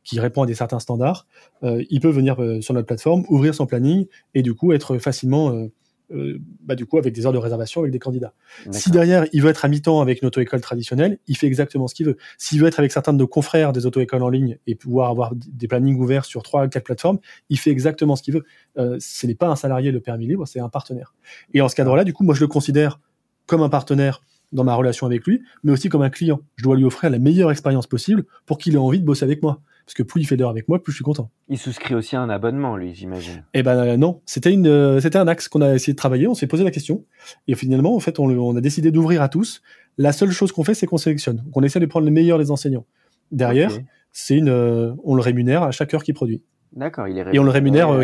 qui 0.04 0.20
répond 0.20 0.44
à 0.44 0.46
des 0.46 0.56
certains 0.56 0.80
standards, 0.80 1.28
euh, 1.64 1.84
il 1.90 2.00
peut 2.00 2.10
venir 2.10 2.38
sur 2.62 2.74
notre 2.74 2.88
plateforme, 2.88 3.24
ouvrir 3.30 3.56
son 3.56 3.66
planning 3.66 4.08
et 4.34 4.42
du 4.42 4.54
coup 4.54 4.74
être 4.74 4.98
facilement, 4.98 5.68
euh, 6.14 6.40
bah, 6.62 6.76
du 6.76 6.86
coup, 6.86 6.98
avec 6.98 7.14
des 7.14 7.26
heures 7.26 7.34
de 7.34 7.38
réservation 7.38 7.82
avec 7.82 7.92
des 7.92 8.00
candidats. 8.00 8.34
Si 8.72 8.92
derrière, 8.92 9.26
il 9.34 9.42
veut 9.42 9.50
être 9.50 9.66
à 9.66 9.68
mi-temps 9.68 10.02
avec 10.02 10.22
une 10.22 10.28
auto-école 10.28 10.62
traditionnelle, 10.62 11.20
il 11.28 11.38
fait 11.38 11.48
exactement 11.48 11.88
ce 11.88 11.96
qu'il 11.96 12.06
veut. 12.06 12.18
S'il 12.38 12.60
veut 12.60 12.68
être 12.68 12.80
avec 12.80 12.92
certains 12.92 13.14
de 13.14 13.18
nos 13.18 13.28
confrères 13.28 13.74
des 13.74 13.86
auto-écoles 13.86 14.24
en 14.24 14.30
ligne 14.30 14.58
et 14.68 14.76
pouvoir 14.76 15.10
avoir 15.10 15.34
des 15.36 15.68
plannings 15.68 16.00
ouverts 16.00 16.26
sur 16.26 16.44
trois 16.44 16.66
ou 16.66 16.70
quatre 16.70 16.84
plateformes, 16.84 17.20
il 17.50 17.58
fait 17.58 17.72
exactement 17.72 18.16
ce 18.16 18.24
qu'il 18.24 18.34
veut. 18.34 18.46
Euh, 18.78 18.98
ce 19.00 19.28
n'est 19.28 19.36
pas 19.36 19.48
un 19.48 19.56
salarié 19.56 19.92
le 19.92 20.00
permis 20.00 20.28
libre, 20.28 20.48
c'est 20.48 20.60
un 20.60 20.70
partenaire. 20.70 21.14
Et 21.54 21.62
en 21.62 21.70
ce 21.70 21.76
cadre-là, 21.76 22.04
du 22.04 22.14
coup, 22.14 22.24
moi, 22.24 22.36
je 22.36 22.42
le 22.42 22.48
considère 22.48 23.00
comme 23.46 23.62
un 23.62 23.70
partenaire 23.70 24.24
dans 24.52 24.64
ma 24.64 24.76
relation 24.76 25.08
avec 25.08 25.26
lui, 25.26 25.42
mais 25.64 25.72
aussi 25.72 25.90
comme 25.90 26.02
un 26.02 26.10
client. 26.10 26.42
Je 26.58 26.64
dois 26.64 26.76
lui 26.76 26.84
offrir 26.84 27.10
la 27.10 27.20
meilleure 27.20 27.52
expérience 27.52 27.88
possible 27.88 28.26
pour 28.46 28.58
qu'il 28.58 28.76
ait 28.76 28.78
envie 28.78 29.00
de 29.00 29.06
bosser 29.06 29.24
avec 29.24 29.42
moi. 29.42 29.62
Parce 29.92 29.98
que 29.98 30.04
plus 30.04 30.22
il 30.22 30.26
fait 30.26 30.38
d'heures 30.38 30.50
avec 30.50 30.70
moi, 30.70 30.82
plus 30.82 30.94
je 30.94 30.98
suis 30.98 31.04
content. 31.04 31.30
Il 31.50 31.58
souscrit 31.58 31.96
aussi 31.96 32.16
à 32.16 32.22
un 32.22 32.30
abonnement, 32.30 32.78
lui, 32.78 32.94
j'imagine. 32.94 33.44
Eh 33.54 33.62
ben 33.62 33.78
euh, 33.78 33.98
non, 33.98 34.22
c'était 34.26 34.54
une, 34.54 34.66
euh, 34.66 35.02
c'était 35.02 35.18
un 35.18 35.28
axe 35.28 35.50
qu'on 35.50 35.60
a 35.60 35.76
essayé 35.76 35.92
de 35.92 35.98
travailler. 35.98 36.30
On 36.30 36.34
s'est 36.34 36.48
posé 36.48 36.64
la 36.64 36.72
question 36.72 37.04
et 37.50 37.56
finalement, 37.56 37.94
en 37.94 38.00
fait, 38.00 38.18
on, 38.18 38.30
on 38.30 38.56
a 38.56 38.62
décidé 38.62 38.90
d'ouvrir 38.92 39.22
à 39.22 39.28
tous. 39.28 39.62
La 39.98 40.14
seule 40.14 40.32
chose 40.32 40.54
qu'on 40.54 40.64
fait, 40.64 40.76
c'est 40.76 40.88
qu'on 40.88 40.98
sélectionne. 40.98 41.42
Donc, 41.44 41.58
on 41.58 41.62
essaie 41.62 41.82
de 41.82 41.86
prendre 41.88 42.06
les 42.06 42.12
meilleurs 42.12 42.40
des 42.40 42.52
enseignants. 42.52 42.86
Derrière, 43.34 43.78
c'est 44.14 44.38
une, 44.38 44.48
euh, 44.48 44.94
on 45.04 45.16
le 45.16 45.22
rémunère 45.22 45.64
à 45.64 45.72
chaque 45.72 45.94
heure 45.94 46.06
qu'il 46.06 46.14
produit. 46.14 46.42
D'accord, 46.72 47.10
il 47.10 47.18
est 47.18 47.26
Et 47.34 47.40
on 47.40 47.44
le 47.44 47.52
rémunère, 47.52 47.90
on, 47.90 48.00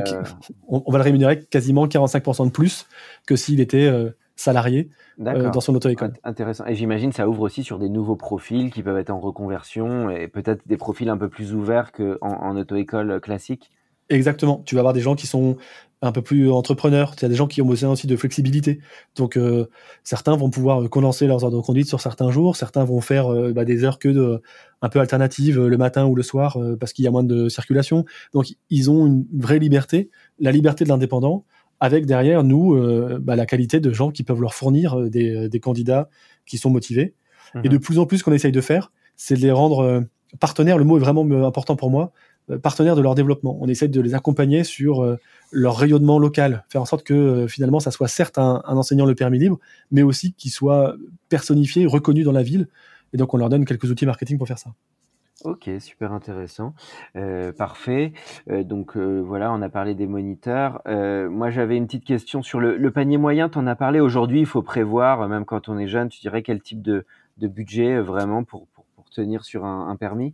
on 0.68 0.92
va 0.92 0.98
le 0.98 1.04
rémunérer 1.06 1.40
quasiment 1.40 1.88
45% 1.88 2.48
de 2.48 2.52
plus 2.52 2.86
que 3.26 3.38
s'il 3.38 3.62
était 3.62 3.90
salarié 4.38 4.90
euh, 5.20 5.50
dans 5.50 5.60
son 5.60 5.76
auto-école. 5.76 6.12
Int- 6.12 6.20
Intéressant. 6.24 6.66
Et 6.66 6.76
j'imagine 6.76 7.12
ça 7.12 7.28
ouvre 7.28 7.42
aussi 7.42 7.66
sur 7.66 7.80
des 7.80 7.90
nouveaux 7.90 8.16
profils 8.16 8.72
qui 8.72 8.84
peuvent 8.84 8.98
être 8.98 9.10
en 9.10 9.20
reconversion 9.20 10.10
et 10.10 10.30
peut-être 10.30 10.66
des 10.66 10.78
profils 10.78 11.10
un 11.10 11.18
peu 11.18 11.28
plus 11.28 11.54
ouverts 11.54 11.92
qu'en 11.92 12.18
en 12.22 12.56
auto-école 12.56 13.20
classique? 13.20 13.72
Exactement. 14.10 14.64
Tu 14.66 14.76
vas 14.76 14.80
avoir 14.80 14.94
des 14.94 15.02
gens 15.02 15.16
qui 15.16 15.28
sont 15.28 15.58
un 16.02 16.12
peu 16.12 16.22
plus 16.22 16.50
entrepreneurs. 16.50 17.16
Tu 17.16 17.26
as 17.26 17.28
des 17.28 17.36
gens 17.36 17.48
qui 17.48 17.62
ont 17.62 17.66
besoin 17.66 17.92
aussi 17.92 18.08
de 18.08 18.16
flexibilité. 18.16 18.80
Donc, 19.16 19.36
euh, 19.36 19.66
certains 20.04 20.38
vont 20.38 20.50
pouvoir 20.50 20.84
euh, 20.84 20.88
condenser 20.88 21.28
leurs 21.28 21.44
heures 21.44 21.52
de 21.52 21.60
conduite 21.60 21.88
sur 21.88 22.00
certains 22.00 22.32
jours. 22.32 22.56
Certains 22.56 22.86
vont 22.86 23.02
faire 23.02 23.28
euh, 23.34 23.52
bah, 23.52 23.66
des 23.66 23.84
heures 23.84 24.00
que 24.00 24.08
de, 24.08 24.42
un 24.82 24.90
peu 24.90 25.00
alternatives 25.00 25.60
le 25.60 25.78
matin 25.78 26.06
ou 26.06 26.16
le 26.16 26.24
soir 26.24 26.58
euh, 26.58 26.78
parce 26.78 26.94
qu'il 26.94 27.04
y 27.04 27.08
a 27.08 27.12
moins 27.12 27.24
de 27.24 27.50
circulation. 27.50 28.06
Donc, 28.34 28.46
ils 28.70 28.90
ont 28.90 29.08
une 29.08 29.26
vraie 29.34 29.60
liberté, 29.60 30.10
la 30.40 30.52
liberté 30.52 30.84
de 30.84 30.90
l'indépendant, 30.90 31.44
avec 31.80 32.06
derrière 32.06 32.44
nous 32.44 32.76
euh, 32.76 33.20
bah, 33.22 33.36
la 33.36 33.46
qualité 33.46 33.80
de 33.80 33.92
gens 33.92 34.12
qui 34.12 34.24
peuvent 34.24 34.42
leur 34.42 34.54
fournir 34.54 35.00
euh, 35.00 35.10
des, 35.10 35.50
des 35.50 35.60
candidats 35.60 36.10
qui 36.46 36.58
sont 36.58 36.70
motivés. 36.70 37.14
Et 37.56 37.58
Mhm. 37.60 37.70
de 37.70 37.78
plus 37.78 37.98
en 38.00 38.06
plus, 38.06 38.18
ce 38.20 38.24
qu'on 38.24 38.34
essaye 38.34 38.52
de 38.52 38.62
faire, 38.62 38.92
c'est 39.16 39.36
de 39.36 39.42
les 39.42 39.52
rendre 39.52 39.80
euh, 39.80 40.02
partenaires. 40.40 40.78
Le 40.78 40.84
mot 40.84 40.98
est 40.98 41.00
vraiment 41.00 41.26
euh, 41.26 41.46
important 41.46 41.76
pour 41.76 41.90
moi 41.90 42.12
euh, 42.50 42.58
partenaires 42.58 42.96
de 42.96 43.02
leur 43.02 43.16
développement. 43.16 43.58
On 43.62 43.68
essaie 43.68 43.88
de 43.88 44.02
les 44.02 44.14
accompagner 44.16 44.64
sur 44.64 45.02
euh, 45.04 45.18
leur 45.52 45.78
rayonnement 45.78 46.20
local, 46.20 46.66
faire 46.70 46.82
en 46.82 46.86
sorte 46.86 47.04
que 47.04 47.14
euh, 47.14 47.48
finalement 47.48 47.80
ça 47.80 47.92
soit 47.92 48.08
certes 48.10 48.38
un, 48.38 48.62
un 48.66 48.76
enseignant 48.76 49.06
le 49.06 49.16
permis 49.16 49.40
libre, 49.40 49.60
mais 49.92 50.02
aussi 50.04 50.34
qu'il 50.34 50.52
soit 50.52 50.96
personnifié, 51.30 51.86
reconnu 51.86 52.24
dans 52.24 52.32
la 52.34 52.44
ville. 52.44 52.68
Et 53.14 53.18
donc 53.18 53.34
on 53.34 53.38
leur 53.38 53.50
donne 53.50 53.66
quelques 53.66 53.90
outils 53.90 54.06
marketing 54.06 54.38
pour 54.38 54.48
faire 54.48 54.60
ça. 54.60 54.72
Ok, 55.44 55.70
super 55.80 56.14
intéressant. 56.14 56.74
Parfait. 57.58 58.14
Donc 58.48 58.98
voilà, 58.98 59.52
on 59.54 59.62
a 59.62 59.70
parlé 59.70 59.94
des 59.94 60.08
moniteurs. 60.08 60.82
Moi, 60.86 61.52
j'avais 61.52 61.78
une 61.78 61.86
petite 61.86 62.06
question 62.06 62.42
sur 62.42 62.60
le, 62.60 62.92
panier 62.92 63.18
moyen. 63.18 63.48
Tu 63.48 63.60
en 63.60 63.68
as 63.68 63.76
parlé 63.76 64.00
aujourd'hui. 64.00 64.40
Il 64.40 64.46
faut 64.48 64.64
prévoir, 64.64 65.28
même 65.28 65.46
quand 65.46 65.70
on 65.70 65.78
est 65.78 65.88
jeune, 65.88 66.10
tu 66.10 66.20
dirais 66.22 66.42
quel 66.42 66.62
type 66.62 66.82
de, 66.82 67.06
budget 67.40 68.00
vraiment 68.00 68.44
pour, 68.44 68.68
tenir 69.12 69.44
sur 69.44 69.64
un, 69.64 69.96
permis? 69.96 70.34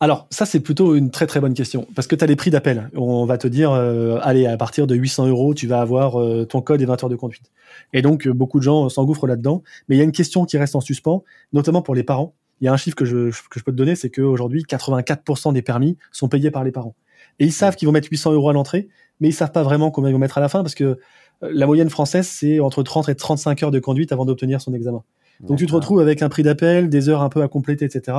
Alors 0.00 0.26
ça 0.28 0.44
c'est 0.44 0.60
plutôt 0.60 0.96
une 0.96 1.10
très 1.10 1.26
très 1.26 1.40
bonne 1.40 1.54
question, 1.54 1.86
parce 1.94 2.06
que 2.06 2.14
tu 2.14 2.22
as 2.22 2.26
les 2.26 2.36
prix 2.36 2.50
d'appel. 2.50 2.90
On 2.94 3.24
va 3.26 3.38
te 3.38 3.46
dire, 3.46 3.72
allez, 3.72 4.46
à 4.46 4.56
partir 4.56 4.88
de 4.88 4.94
800 4.96 5.28
euros, 5.28 5.54
tu 5.54 5.68
vas 5.68 5.80
avoir 5.80 6.18
ton 6.48 6.60
code 6.60 6.82
et 6.82 6.84
20 6.84 7.04
heures 7.04 7.10
de 7.10 7.16
conduite. 7.16 7.52
Et 7.92 8.02
donc 8.02 8.26
beaucoup 8.28 8.58
de 8.58 8.64
gens 8.64 8.88
s'engouffrent 8.88 9.28
là-dedans. 9.28 9.62
Mais 9.88 9.94
il 9.94 9.98
y 9.98 10.02
a 10.02 10.04
une 10.04 10.12
question 10.12 10.44
qui 10.44 10.58
reste 10.58 10.74
en 10.74 10.80
suspens, 10.80 11.22
notamment 11.52 11.80
pour 11.80 11.94
les 11.94 12.02
parents. 12.02 12.34
Il 12.60 12.64
y 12.64 12.68
a 12.68 12.72
un 12.72 12.76
chiffre 12.76 12.96
que 12.96 13.04
je, 13.04 13.30
que 13.30 13.58
je 13.58 13.64
peux 13.64 13.72
te 13.72 13.76
donner, 13.76 13.96
c'est 13.96 14.10
qu'aujourd'hui, 14.10 14.62
84% 14.62 15.52
des 15.52 15.62
permis 15.62 15.96
sont 16.12 16.28
payés 16.28 16.50
par 16.50 16.64
les 16.64 16.72
parents. 16.72 16.94
Et 17.38 17.46
ils 17.46 17.52
savent 17.52 17.76
qu'ils 17.76 17.86
vont 17.86 17.92
mettre 17.92 18.08
800 18.10 18.32
euros 18.32 18.48
à 18.48 18.52
l'entrée, 18.52 18.88
mais 19.20 19.28
ils 19.28 19.32
savent 19.32 19.52
pas 19.52 19.62
vraiment 19.62 19.90
combien 19.90 20.10
ils 20.10 20.12
vont 20.12 20.18
mettre 20.18 20.38
à 20.38 20.40
la 20.40 20.48
fin, 20.48 20.62
parce 20.62 20.74
que 20.74 20.84
euh, 20.84 20.96
la 21.42 21.66
moyenne 21.66 21.90
française, 21.90 22.26
c'est 22.26 22.60
entre 22.60 22.82
30 22.82 23.08
et 23.08 23.14
35 23.14 23.62
heures 23.62 23.70
de 23.70 23.80
conduite 23.80 24.12
avant 24.12 24.24
d'obtenir 24.24 24.60
son 24.60 24.72
examen. 24.74 25.02
Donc 25.40 25.58
tu 25.58 25.66
te 25.66 25.74
retrouves 25.74 26.00
avec 26.00 26.22
un 26.22 26.28
prix 26.28 26.44
d'appel, 26.44 26.88
des 26.88 27.08
heures 27.08 27.22
un 27.22 27.28
peu 27.28 27.42
à 27.42 27.48
compléter, 27.48 27.84
etc. 27.84 28.18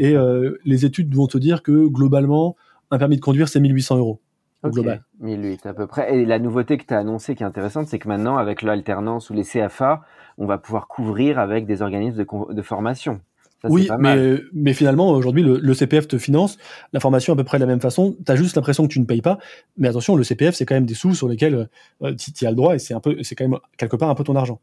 Et 0.00 0.14
euh, 0.14 0.58
les 0.64 0.84
études 0.84 1.14
vont 1.14 1.28
te 1.28 1.38
dire 1.38 1.62
que 1.62 1.86
globalement, 1.86 2.56
un 2.90 2.98
permis 2.98 3.16
de 3.16 3.20
conduire, 3.20 3.48
c'est 3.48 3.60
1800 3.60 3.98
euros 3.98 4.20
au 4.64 4.68
Ok, 4.68 4.74
global. 4.74 5.04
1008 5.20 5.66
à 5.66 5.72
peu 5.72 5.86
près. 5.86 6.14
Et 6.14 6.24
la 6.24 6.40
nouveauté 6.40 6.76
que 6.76 6.84
tu 6.84 6.92
as 6.92 6.98
annoncée 6.98 7.36
qui 7.36 7.44
est 7.44 7.46
intéressante, 7.46 7.86
c'est 7.86 8.00
que 8.00 8.08
maintenant, 8.08 8.36
avec 8.36 8.62
l'alternance 8.62 9.30
ou 9.30 9.34
les 9.34 9.44
CFA, 9.44 10.02
on 10.36 10.46
va 10.46 10.58
pouvoir 10.58 10.88
couvrir 10.88 11.38
avec 11.38 11.64
des 11.64 11.80
organismes 11.80 12.24
de 12.50 12.62
formation. 12.62 13.20
Ça, 13.62 13.68
oui, 13.70 13.88
mais, 13.98 14.36
mais 14.52 14.72
finalement, 14.72 15.10
aujourd'hui, 15.10 15.42
le, 15.42 15.58
le 15.58 15.74
CPF 15.74 16.06
te 16.06 16.16
finance 16.16 16.58
la 16.92 17.00
formation 17.00 17.32
à 17.32 17.36
peu 17.36 17.42
près 17.42 17.58
de 17.58 17.64
la 17.64 17.66
même 17.66 17.80
façon. 17.80 18.16
Tu 18.24 18.30
as 18.30 18.36
juste 18.36 18.54
l'impression 18.54 18.86
que 18.86 18.92
tu 18.92 19.00
ne 19.00 19.04
payes 19.04 19.22
pas. 19.22 19.38
Mais 19.76 19.88
attention, 19.88 20.14
le 20.14 20.22
CPF, 20.22 20.54
c'est 20.54 20.64
quand 20.64 20.76
même 20.76 20.86
des 20.86 20.94
sous 20.94 21.14
sur 21.14 21.28
lesquels 21.28 21.68
euh, 22.02 22.14
tu 22.14 22.46
as 22.46 22.50
le 22.50 22.56
droit 22.56 22.76
et 22.76 22.78
c'est 22.78 22.94
un 22.94 23.00
peu, 23.00 23.16
c'est 23.22 23.34
quand 23.34 23.48
même 23.48 23.58
quelque 23.76 23.96
part 23.96 24.10
un 24.10 24.14
peu 24.14 24.22
ton 24.22 24.36
argent. 24.36 24.60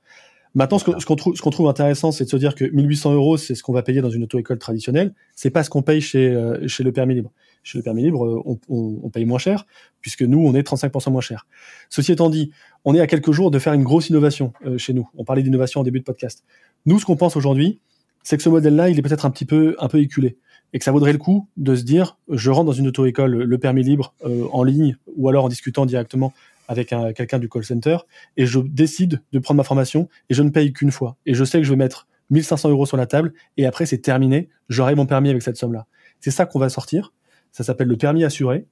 Maintenant, 0.56 0.80
ce 0.80 0.86
qu'on 0.86 0.98
ce 0.98 1.06
qu'on 1.06 1.18
trouve, 1.18 1.36
ce 1.36 1.42
qu'on 1.42 1.50
trouve 1.50 1.68
intéressant, 1.68 2.14
c'est 2.14 2.24
de 2.24 2.30
se 2.30 2.38
dire 2.38 2.56
que 2.56 2.64
1800 2.64 3.14
euros, 3.14 3.36
c'est 3.36 3.56
ce 3.56 3.62
qu'on 3.64 3.74
va 3.74 3.84
payer 3.84 4.02
dans 4.02 4.10
une 4.10 4.24
auto-école 4.24 4.58
traditionnelle. 4.58 5.14
C'est 5.36 5.50
pas 5.50 5.64
ce 5.64 5.70
qu'on 5.70 5.82
paye 5.82 6.00
chez, 6.00 6.30
euh, 6.30 6.66
chez 6.70 6.84
le 6.86 6.94
permis 6.94 7.14
libre. 7.16 7.34
Chez 7.62 7.78
le 7.78 7.84
permis 7.84 8.04
libre, 8.04 8.26
euh, 8.26 8.42
on, 8.46 8.58
on, 8.70 9.02
on 9.04 9.10
paye 9.10 9.26
moins 9.26 9.38
cher, 9.38 9.66
puisque 10.00 10.22
nous, 10.22 10.40
on 10.40 10.56
est 10.56 10.66
35% 10.66 11.12
moins 11.12 11.20
cher. 11.20 11.46
Ceci 11.90 12.14
étant 12.14 12.30
dit, 12.30 12.52
on 12.86 12.96
est 12.96 13.02
à 13.02 13.08
quelques 13.08 13.34
jours 13.34 13.52
de 13.52 13.60
faire 13.60 13.74
une 13.74 13.84
grosse 13.84 14.10
innovation 14.10 14.54
euh, 14.66 14.78
chez 14.78 14.94
nous. 14.94 15.10
On 15.18 15.26
parlait 15.26 15.44
d'innovation 15.44 15.82
en 15.82 15.84
début 15.84 16.00
de 16.00 16.06
podcast. 16.06 16.46
Nous, 16.86 17.00
ce 17.00 17.06
qu'on 17.06 17.18
pense 17.18 17.36
aujourd'hui, 17.36 17.82
c'est 18.26 18.36
que 18.38 18.44
ce 18.44 18.50
modèle-là, 18.50 18.90
il 18.90 18.98
est 19.00 19.02
peut-être 19.02 19.26
un 19.26 19.30
petit 19.30 19.46
peu, 19.46 19.76
un 19.80 19.88
peu 19.88 20.00
éculé. 20.00 20.38
Et 20.74 20.80
que 20.80 20.84
ça 20.84 20.92
vaudrait 20.92 21.14
le 21.14 21.20
coup 21.20 21.48
de 21.56 21.76
se 21.76 21.84
dire, 21.84 22.18
je 22.28 22.50
rentre 22.52 22.66
dans 22.66 22.72
une 22.74 22.88
auto-école, 22.88 23.44
le 23.44 23.58
permis 23.58 23.84
libre, 23.84 24.14
euh, 24.26 24.46
en 24.52 24.64
ligne, 24.64 24.98
ou 25.16 25.30
alors 25.30 25.46
en 25.46 25.50
discutant 25.50 25.86
directement 25.86 26.34
avec 26.68 26.92
un- 26.92 27.14
quelqu'un 27.14 27.38
du 27.40 27.48
call 27.48 27.64
center, 27.64 27.98
et 28.36 28.46
je 28.48 28.60
décide 28.60 29.22
de 29.32 29.40
prendre 29.40 29.58
ma 29.58 29.64
formation, 29.64 30.10
et 30.30 30.34
je 30.34 30.42
ne 30.42 30.50
paye 30.50 30.74
qu'une 30.74 30.92
fois. 30.92 31.16
Et 31.28 31.36
je 31.36 31.44
sais 31.46 31.60
que 31.60 31.64
je 31.64 31.70
vais 31.70 31.76
mettre 31.78 32.08
1500 32.32 32.70
euros 32.72 32.88
sur 32.88 32.98
la 32.98 33.06
table, 33.06 33.34
et 33.58 33.68
après 33.68 33.86
c'est 33.86 34.00
terminé, 34.00 34.50
j'aurai 34.68 34.96
mon 34.96 35.06
permis 35.06 35.30
avec 35.30 35.44
cette 35.44 35.58
somme-là. 35.58 35.86
C'est 36.20 36.32
ça 36.32 36.48
qu'on 36.48 36.60
va 36.60 36.70
sortir. 36.70 37.14
Ça 37.52 37.64
s'appelle 37.64 37.88
le 37.88 37.96
permis 37.98 38.24
assuré. 38.24 38.66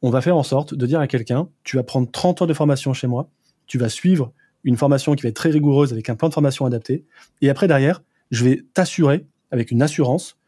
On 0.00 0.10
va 0.10 0.20
faire 0.20 0.36
en 0.36 0.44
sorte 0.44 0.74
de 0.74 0.86
dire 0.86 1.00
à 1.00 1.08
quelqu'un, 1.08 1.48
tu 1.64 1.76
vas 1.76 1.82
prendre 1.82 2.08
30 2.10 2.40
heures 2.40 2.48
de 2.48 2.54
formation 2.54 2.94
chez 2.94 3.08
moi, 3.08 3.28
tu 3.66 3.76
vas 3.76 3.88
suivre 3.88 4.32
une 4.62 4.76
formation 4.76 5.14
qui 5.14 5.24
va 5.24 5.28
être 5.30 5.36
très 5.36 5.50
rigoureuse 5.50 5.92
avec 5.92 6.08
un 6.08 6.14
plan 6.14 6.28
de 6.28 6.34
formation 6.34 6.64
adapté, 6.64 7.04
et 7.42 7.50
après 7.50 7.66
derrière, 7.66 8.02
je 8.30 8.44
vais 8.44 8.62
t'assurer 8.74 9.26
avec 9.50 9.70
une 9.70 9.82
assurance 9.82 10.38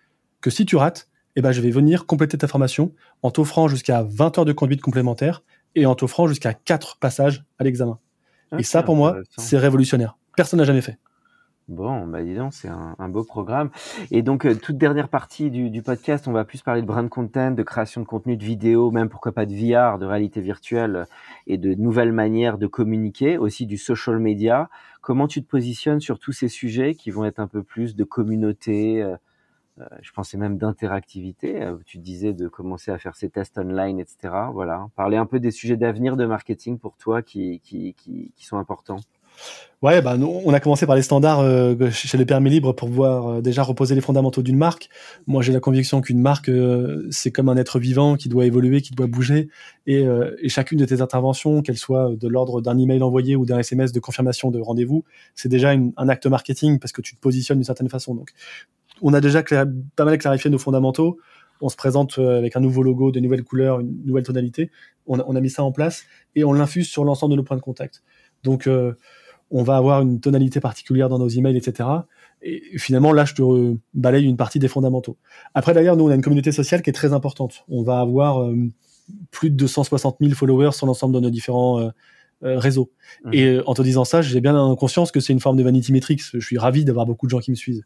que 0.41 0.51
si 0.51 0.65
tu 0.67 0.77
rates, 0.77 1.09
eh 1.37 1.43
ben, 1.43 1.53
je 1.53 1.61
vais 1.61 1.71
venir 1.71 2.07
compléter 2.07 2.37
ta 2.37 2.47
formation 2.47 2.93
en 3.23 3.31
t'offrant 3.31 3.69
jusqu'à 3.69 4.03
20 4.03 4.39
heures 4.39 4.45
de 4.45 4.53
conduite 4.53 4.83
complémentaire 4.83 5.43
et 5.75 5.87
en 5.87 5.95
t'offrant 5.95 6.27
jusqu'à 6.27 6.53
4 6.53 6.99
passages 6.99 7.45
à 7.59 7.65
l'examen. 7.65 7.99
Et 8.59 8.63
ça, 8.65 8.83
pour 8.83 8.97
moi, 8.97 9.17
c'est 9.39 9.57
révolutionnaire. 9.57 10.19
Personne 10.37 10.59
n'a 10.59 10.65
jamais 10.65 10.83
fait. 10.83 10.99
Bon, 11.69 12.07
bah 12.07 12.23
dis 12.23 12.35
donc, 12.35 12.53
c'est 12.53 12.69
un, 12.69 13.09
beau 13.09 13.23
programme. 13.23 13.71
Et 14.11 14.23
donc, 14.23 14.45
euh, 14.47 14.55
toute 14.55 14.77
dernière 14.77 15.09
partie 15.09 15.51
du, 15.51 15.83
podcast, 15.83 16.27
on 16.27 16.33
va 16.33 16.45
plus 16.45 16.61
parler 16.61 16.83
de 16.83 16.87
brand 16.87 17.09
content, 17.09 17.53
de 17.53 17.63
création 17.63 18.01
de 18.01 18.07
contenu, 18.07 18.37
de 18.37 18.45
vidéo, 18.45 18.91
même 18.91 19.09
pourquoi 19.09 19.33
pas 19.33 19.47
de 19.47 19.55
VR, 19.55 19.99
de 19.99 20.05
réalité 20.05 20.41
virtuelle 20.41 21.07
et 21.47 21.59
de 21.59 21.75
nouvelles 21.75 22.13
manières 22.13 22.59
de 22.59 22.67
communiquer, 22.67 23.39
aussi 23.39 23.67
du 23.67 23.79
social 23.79 24.19
media. 24.19 24.69
Comment 25.01 25.29
tu 25.29 25.43
te 25.43 25.49
positionnes 25.49 26.01
sur 26.01 26.19
tous 26.19 26.33
ces 26.33 26.49
sujets 26.49 26.95
qui 26.95 27.11
vont 27.11 27.25
être 27.25 27.39
un 27.39 27.47
peu 27.49 27.63
plus 27.63 27.95
de 27.97 28.05
communauté, 28.05 29.03
euh, 29.03 29.17
euh, 29.81 29.87
je 30.03 30.13
pensais 30.13 30.37
même 30.39 30.59
d'interactivité. 30.59 31.63
euh, 31.63 31.77
Tu 31.87 31.99
disais 31.99 32.35
de 32.35 32.49
commencer 32.49 32.91
à 32.91 32.99
faire 32.99 33.17
ces 33.17 33.31
tests 33.31 33.59
online, 33.59 34.01
etc. 34.01 34.35
Voilà, 34.53 34.89
parler 34.97 35.17
un 35.17 35.27
peu 35.27 35.41
des 35.41 35.51
sujets 35.53 35.77
d'avenir 35.77 36.17
de 36.17 36.27
marketing 36.27 36.79
pour 36.79 36.97
toi 36.99 37.23
qui 37.23 37.61
sont 38.37 38.59
importants. 38.59 39.01
Ouais, 39.83 40.01
bah, 40.01 40.17
on 40.17 40.55
a 40.55 40.61
commencé 40.61 40.87
par 40.87 40.95
les 40.95 41.03
standards 41.03 41.41
euh, 41.41 41.91
chez 41.91 42.17
les 42.17 42.25
permis 42.25 42.51
libres 42.51 42.73
pour 42.73 42.89
pouvoir 42.89 43.27
euh, 43.27 43.41
déjà 43.41 43.65
reposer 43.65 43.97
les 43.97 44.01
fondamentaux 44.01 44.41
d'une 44.41 44.57
marque. 44.57 44.89
Moi, 45.27 45.43
j'ai 45.43 45.53
la 45.53 45.59
conviction 45.59 46.01
qu'une 46.01 46.21
marque, 46.21 46.49
euh, 46.49 47.09
c'est 47.11 47.33
comme 47.33 47.49
un 47.49 47.57
être 47.57 47.81
vivant 47.81 48.15
qui 48.15 48.29
doit 48.29 48.47
évoluer, 48.47 48.81
qui 48.81 48.95
doit 48.95 49.09
bouger. 49.09 49.49
Et, 49.89 50.07
chacune 50.47 50.79
de 50.79 50.85
tes 50.85 51.01
interventions, 51.01 51.63
qu'elles 51.63 51.79
soient 51.79 52.13
de 52.15 52.29
l'ordre 52.29 52.61
d'un 52.61 52.79
email 52.79 53.03
envoyé 53.03 53.35
ou 53.35 53.45
d'un 53.45 53.59
SMS 53.59 53.91
de 53.91 53.99
confirmation 53.99 54.53
de 54.53 54.61
rendez-vous, 54.61 55.03
c'est 55.35 55.49
déjà 55.49 55.71
un 55.73 56.09
acte 56.09 56.27
marketing 56.27 56.79
parce 56.79 56.93
que 56.93 57.03
tu 57.03 57.17
te 57.17 57.21
positionnes 57.21 57.59
d'une 57.59 57.65
certaine 57.65 57.89
façon. 57.89 58.15
Donc, 58.15 58.31
on 59.01 59.13
a 59.15 59.21
déjà 59.21 59.43
pas 59.97 60.05
mal 60.05 60.17
clarifié 60.19 60.49
nos 60.49 60.59
fondamentaux. 60.59 61.19
On 61.61 61.69
se 61.69 61.77
présente 61.77 62.21
avec 62.21 62.55
un 62.55 62.61
nouveau 62.61 62.85
logo, 62.85 63.11
de 63.11 63.19
nouvelles 63.19 63.43
couleurs, 63.43 63.81
une 63.81 64.05
nouvelle 64.05 64.25
tonalité. 64.25 64.71
On 65.07 65.19
a, 65.19 65.25
on 65.27 65.35
a 65.35 65.41
mis 65.41 65.51
ça 65.51 65.65
en 65.65 65.73
place 65.73 66.05
et 66.37 66.45
on 66.45 66.53
l'infuse 66.53 66.89
sur 66.89 67.03
l'ensemble 67.03 67.33
de 67.33 67.39
nos 67.39 67.43
points 67.43 67.57
de 67.57 67.63
contact. 67.63 68.05
Donc, 68.45 68.69
on 69.53 69.63
va 69.63 69.77
avoir 69.77 70.01
une 70.01 70.19
tonalité 70.19 70.61
particulière 70.61 71.09
dans 71.09 71.19
nos 71.19 71.29
emails, 71.29 71.57
etc. 71.57 71.89
Et 72.41 72.79
finalement, 72.79 73.13
là, 73.13 73.25
je 73.27 73.35
te 73.35 73.77
balaye 73.95 74.25
une 74.25 74.39
partie 74.39 74.59
des 74.59 74.67
fondamentaux. 74.67 75.17
Après, 75.55 75.75
d'ailleurs, 75.75 75.97
nous, 75.97 76.05
on 76.07 76.11
a 76.11 76.15
une 76.15 76.23
communauté 76.23 76.53
sociale 76.53 76.83
qui 76.83 76.91
est 76.91 76.95
très 76.95 77.13
importante. 77.13 77.65
On 77.69 77.83
va 77.83 78.01
avoir 78.01 78.43
euh, 78.43 78.57
plus 79.31 79.51
de 79.51 79.57
260 79.57 80.17
000 80.21 80.33
followers 80.33 80.73
sur 80.73 80.87
l'ensemble 80.87 81.15
de 81.15 81.21
nos 81.21 81.31
différents 81.31 81.81
euh, 81.81 81.91
euh, 82.45 82.59
réseaux. 82.59 82.91
Mhm. 83.27 83.35
Et 83.35 83.61
en 83.67 83.75
te 83.75 83.83
disant 83.83 84.05
ça, 84.05 84.23
j'ai 84.23 84.41
bien 84.41 84.75
conscience 84.75 85.13
que 85.13 85.21
c'est 85.21 85.35
une 85.35 85.41
forme 85.41 85.59
de 85.59 85.63
vanity 85.63 85.93
metrics. 85.93 86.23
Je 86.33 86.41
suis 86.41 86.59
ravi 86.59 86.85
d'avoir 86.87 87.05
beaucoup 87.05 87.27
de 87.27 87.31
gens 87.31 87.41
qui 87.41 87.51
me 87.51 87.57
suivent. 87.57 87.83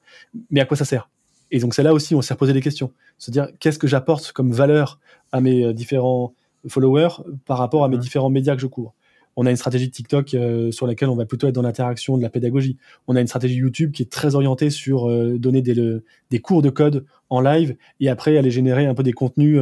Mais 0.51 0.61
à 0.61 0.65
quoi 0.67 0.77
ça 0.77 0.85
sert? 0.85 1.11
Et 1.51 1.59
donc, 1.59 1.75
c'est 1.75 1.83
là 1.83 1.93
aussi, 1.93 2.15
on 2.15 2.23
s'est 2.23 2.35
reposé 2.35 2.53
des 2.53 2.63
questions. 2.63 2.93
Se 3.19 3.33
dire, 3.33 3.49
qu'est-ce 3.59 3.79
que 3.79 3.89
j'apporte 3.89 4.31
comme 4.33 4.53
valeur 4.53 5.01
à 5.33 5.41
mes 5.41 5.75
différents 5.75 6.33
followers 6.69 7.23
par 7.45 7.59
rapport 7.59 7.85
à 7.85 7.89
mes 7.89 7.97
Mhm. 7.97 8.03
différents 8.03 8.31
médias 8.31 8.55
que 8.55 8.63
je 8.63 8.67
couvre? 8.69 8.95
On 9.37 9.47
a 9.47 9.51
une 9.51 9.57
stratégie 9.57 9.87
de 9.87 9.93
TikTok 9.93 10.35
euh, 10.35 10.73
sur 10.73 10.87
laquelle 10.87 11.09
on 11.09 11.17
va 11.17 11.27
plutôt 11.27 11.47
être 11.47 11.55
dans 11.55 11.63
l'interaction, 11.63 12.17
de 12.17 12.23
la 12.23 12.31
pédagogie. 12.31 12.77
On 13.07 13.17
a 13.17 13.21
une 13.21 13.27
stratégie 13.27 13.57
YouTube 13.57 13.93
qui 13.93 14.03
est 14.03 14.11
très 14.11 14.35
orientée 14.35 14.71
sur 14.71 15.09
euh, 15.09 15.39
donner 15.39 15.63
des, 15.63 16.41
cours 16.41 16.63
de 16.63 16.71
code 16.71 17.05
en 17.29 17.41
live 17.41 17.77
et 18.01 18.09
après 18.09 18.39
aller 18.39 18.51
générer 18.51 18.87
un 18.87 18.95
peu 18.95 19.03
des 19.03 19.13
contenus 19.13 19.61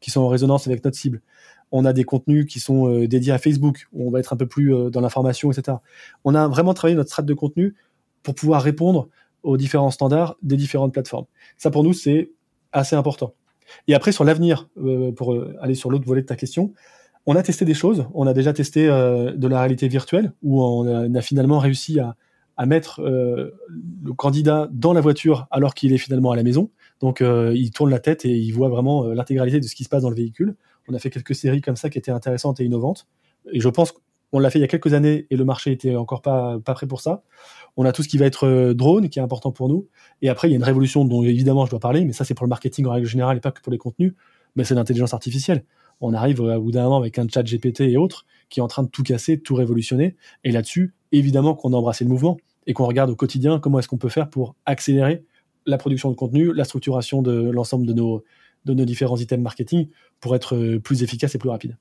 qui 0.00 0.10
sont 0.10 0.20
en 0.20 0.28
résonance 0.28 0.66
avec 0.66 0.84
notre 0.84 0.96
cible. 0.96 1.20
On 1.72 1.84
a 1.84 1.92
des 1.92 2.04
contenus 2.04 2.46
qui 2.46 2.60
sont 2.60 3.04
dédiés 3.04 3.32
à 3.32 3.38
Facebook, 3.38 3.86
où 3.92 4.08
on 4.08 4.10
va 4.10 4.20
être 4.20 4.32
un 4.32 4.36
peu 4.36 4.46
plus 4.46 4.72
dans 4.90 5.00
l'information, 5.00 5.52
etc. 5.52 5.78
On 6.24 6.34
a 6.34 6.48
vraiment 6.48 6.74
travaillé 6.74 6.96
notre 6.96 7.10
strat 7.10 7.22
de 7.22 7.34
contenu 7.34 7.74
pour 8.22 8.34
pouvoir 8.34 8.62
répondre 8.62 9.08
aux 9.42 9.56
différents 9.56 9.90
standards 9.90 10.36
des 10.42 10.56
différentes 10.56 10.92
plateformes. 10.92 11.26
Ça, 11.56 11.70
pour 11.70 11.84
nous, 11.84 11.92
c'est 11.92 12.30
assez 12.72 12.96
important. 12.96 13.34
Et 13.86 13.94
après, 13.94 14.12
sur 14.12 14.24
l'avenir, 14.24 14.68
euh, 14.78 15.12
pour 15.12 15.32
euh, 15.32 15.56
aller 15.60 15.74
sur 15.74 15.90
l'autre 15.90 16.06
volet 16.06 16.22
de 16.22 16.26
ta 16.26 16.36
question, 16.36 16.72
on 17.26 17.36
a 17.36 17.42
testé 17.42 17.64
des 17.64 17.74
choses. 17.74 18.06
On 18.14 18.26
a 18.26 18.32
déjà 18.32 18.52
testé 18.52 18.88
euh, 18.88 19.32
de 19.32 19.48
la 19.48 19.60
réalité 19.60 19.88
virtuelle, 19.88 20.32
où 20.42 20.62
on 20.62 21.14
a, 21.14 21.20
finalement 21.20 21.58
réussi 21.58 22.00
à, 22.00 22.16
mettre 22.66 23.00
le 23.00 24.12
candidat 24.18 24.68
dans 24.70 24.92
la 24.92 25.00
voiture 25.00 25.46
alors 25.50 25.72
qu'il 25.72 25.94
est 25.94 25.98
finalement 25.98 26.30
à 26.30 26.36
la 26.36 26.42
maison. 26.42 26.68
Donc, 27.00 27.22
il 27.22 27.70
tourne 27.70 27.88
la 27.88 28.00
tête 28.00 28.26
et 28.26 28.36
il 28.36 28.50
voit 28.50 28.68
vraiment 28.68 29.06
l'intégralité 29.06 29.60
de 29.60 29.64
ce 29.64 29.74
qui 29.74 29.82
se 29.82 29.88
passe 29.88 30.02
dans 30.02 30.10
le 30.10 30.16
véhicule. 30.16 30.56
On 30.86 30.94
a 30.94 30.98
fait 30.98 31.08
quelques 31.08 31.34
séries 31.34 31.62
comme 31.62 31.76
ça 31.76 31.88
qui 31.88 31.96
étaient 31.96 32.10
intéressantes 32.10 32.60
et 32.60 32.64
innovantes. 32.64 33.06
Et 33.52 33.60
je 33.60 33.68
pense 33.70 33.94
qu'on 34.30 34.38
l'a 34.38 34.50
fait 34.50 34.58
il 34.58 34.62
y 34.62 34.64
a 34.64 34.68
quelques 34.68 34.92
années 34.92 35.26
et 35.30 35.36
le 35.36 35.44
marché 35.44 35.72
était 35.72 35.96
encore 35.96 36.22
pas, 36.22 36.58
pas 36.64 36.74
prêt 36.74 36.86
pour 36.86 37.00
ça. 37.00 37.22
On 37.76 37.84
a 37.84 37.92
tout 37.92 38.02
ce 38.02 38.08
qui 38.08 38.18
va 38.18 38.26
être 38.26 38.46
euh, 38.46 38.74
drone, 38.74 39.08
qui 39.08 39.18
est 39.18 39.22
important 39.22 39.52
pour 39.52 39.68
nous. 39.68 39.88
Et 40.22 40.28
après, 40.28 40.48
il 40.48 40.52
y 40.52 40.54
a 40.54 40.56
une 40.56 40.64
révolution 40.64 41.04
dont 41.04 41.22
évidemment 41.22 41.64
je 41.66 41.70
dois 41.70 41.80
parler, 41.80 42.04
mais 42.04 42.12
ça 42.12 42.24
c'est 42.24 42.34
pour 42.34 42.44
le 42.44 42.50
marketing 42.50 42.86
en 42.86 42.92
règle 42.92 43.06
générale 43.06 43.36
et 43.36 43.40
pas 43.40 43.52
que 43.52 43.60
pour 43.60 43.72
les 43.72 43.78
contenus, 43.78 44.14
mais 44.56 44.64
c'est 44.64 44.74
l'intelligence 44.74 45.14
artificielle. 45.14 45.64
On 46.00 46.14
arrive 46.14 46.40
au 46.40 46.60
bout 46.60 46.72
d'un 46.72 46.84
moment 46.84 46.96
avec 46.96 47.18
un 47.18 47.26
chat 47.28 47.42
GPT 47.42 47.82
et 47.82 47.96
autres 47.96 48.26
qui 48.48 48.60
est 48.60 48.62
en 48.62 48.68
train 48.68 48.82
de 48.82 48.88
tout 48.88 49.02
casser, 49.02 49.36
de 49.36 49.42
tout 49.42 49.54
révolutionner. 49.54 50.16
Et 50.44 50.50
là-dessus, 50.50 50.94
évidemment 51.12 51.54
qu'on 51.54 51.72
a 51.72 51.76
embrassé 51.76 52.04
le 52.04 52.10
mouvement 52.10 52.36
et 52.66 52.72
qu'on 52.72 52.86
regarde 52.86 53.10
au 53.10 53.16
quotidien 53.16 53.58
comment 53.58 53.78
est-ce 53.78 53.88
qu'on 53.88 53.98
peut 53.98 54.08
faire 54.08 54.28
pour 54.28 54.56
accélérer 54.66 55.24
la 55.66 55.78
production 55.78 56.10
de 56.10 56.16
contenu, 56.16 56.52
la 56.52 56.64
structuration 56.64 57.22
de 57.22 57.50
l'ensemble 57.50 57.86
de 57.86 57.92
nos, 57.92 58.24
de 58.64 58.74
nos 58.74 58.84
différents 58.84 59.16
items 59.18 59.42
marketing 59.42 59.88
pour 60.20 60.34
être 60.34 60.56
euh, 60.56 60.80
plus 60.80 61.02
efficace 61.02 61.34
et 61.34 61.38
plus 61.38 61.50
rapide. 61.50 61.76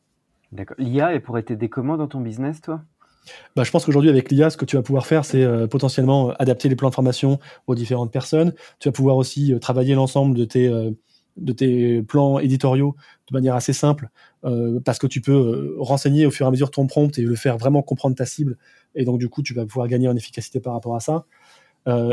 D'accord. 0.51 0.75
L'IA, 0.79 1.13
elle 1.13 1.21
pourrait 1.21 1.43
t'aider 1.43 1.69
comment 1.69 1.97
dans 1.97 2.07
ton 2.07 2.21
business, 2.21 2.61
toi? 2.61 2.81
Bah, 3.55 3.63
je 3.63 3.71
pense 3.71 3.85
qu'aujourd'hui, 3.85 4.09
avec 4.09 4.31
l'IA, 4.31 4.49
ce 4.49 4.57
que 4.57 4.65
tu 4.65 4.75
vas 4.75 4.81
pouvoir 4.81 5.05
faire, 5.05 5.25
c'est 5.25 5.43
euh, 5.43 5.67
potentiellement 5.67 6.31
adapter 6.39 6.69
les 6.69 6.75
plans 6.75 6.89
de 6.89 6.95
formation 6.95 7.39
aux 7.67 7.75
différentes 7.75 8.11
personnes. 8.11 8.53
Tu 8.79 8.87
vas 8.87 8.91
pouvoir 8.91 9.17
aussi 9.17 9.53
euh, 9.53 9.59
travailler 9.59 9.95
l'ensemble 9.95 10.35
de 10.35 10.45
tes, 10.45 10.67
euh, 10.67 10.91
de 11.37 11.53
tes 11.53 12.01
plans 12.01 12.39
éditoriaux 12.39 12.95
de 13.29 13.33
manière 13.33 13.55
assez 13.55 13.73
simple, 13.73 14.09
parce 14.83 14.97
que 14.97 15.07
tu 15.07 15.21
peux 15.21 15.75
renseigner 15.77 16.25
au 16.25 16.31
fur 16.31 16.45
et 16.45 16.47
à 16.47 16.51
mesure 16.51 16.71
ton 16.71 16.87
prompt 16.87 17.17
et 17.17 17.21
le 17.21 17.35
faire 17.35 17.57
vraiment 17.57 17.81
comprendre 17.81 18.15
ta 18.15 18.25
cible. 18.25 18.57
Et 18.95 19.05
donc, 19.05 19.19
du 19.19 19.29
coup, 19.29 19.43
tu 19.43 19.53
vas 19.53 19.65
pouvoir 19.65 19.87
gagner 19.87 20.07
en 20.07 20.15
efficacité 20.15 20.59
par 20.59 20.73
rapport 20.73 20.95
à 20.95 20.99
ça. 20.99 21.25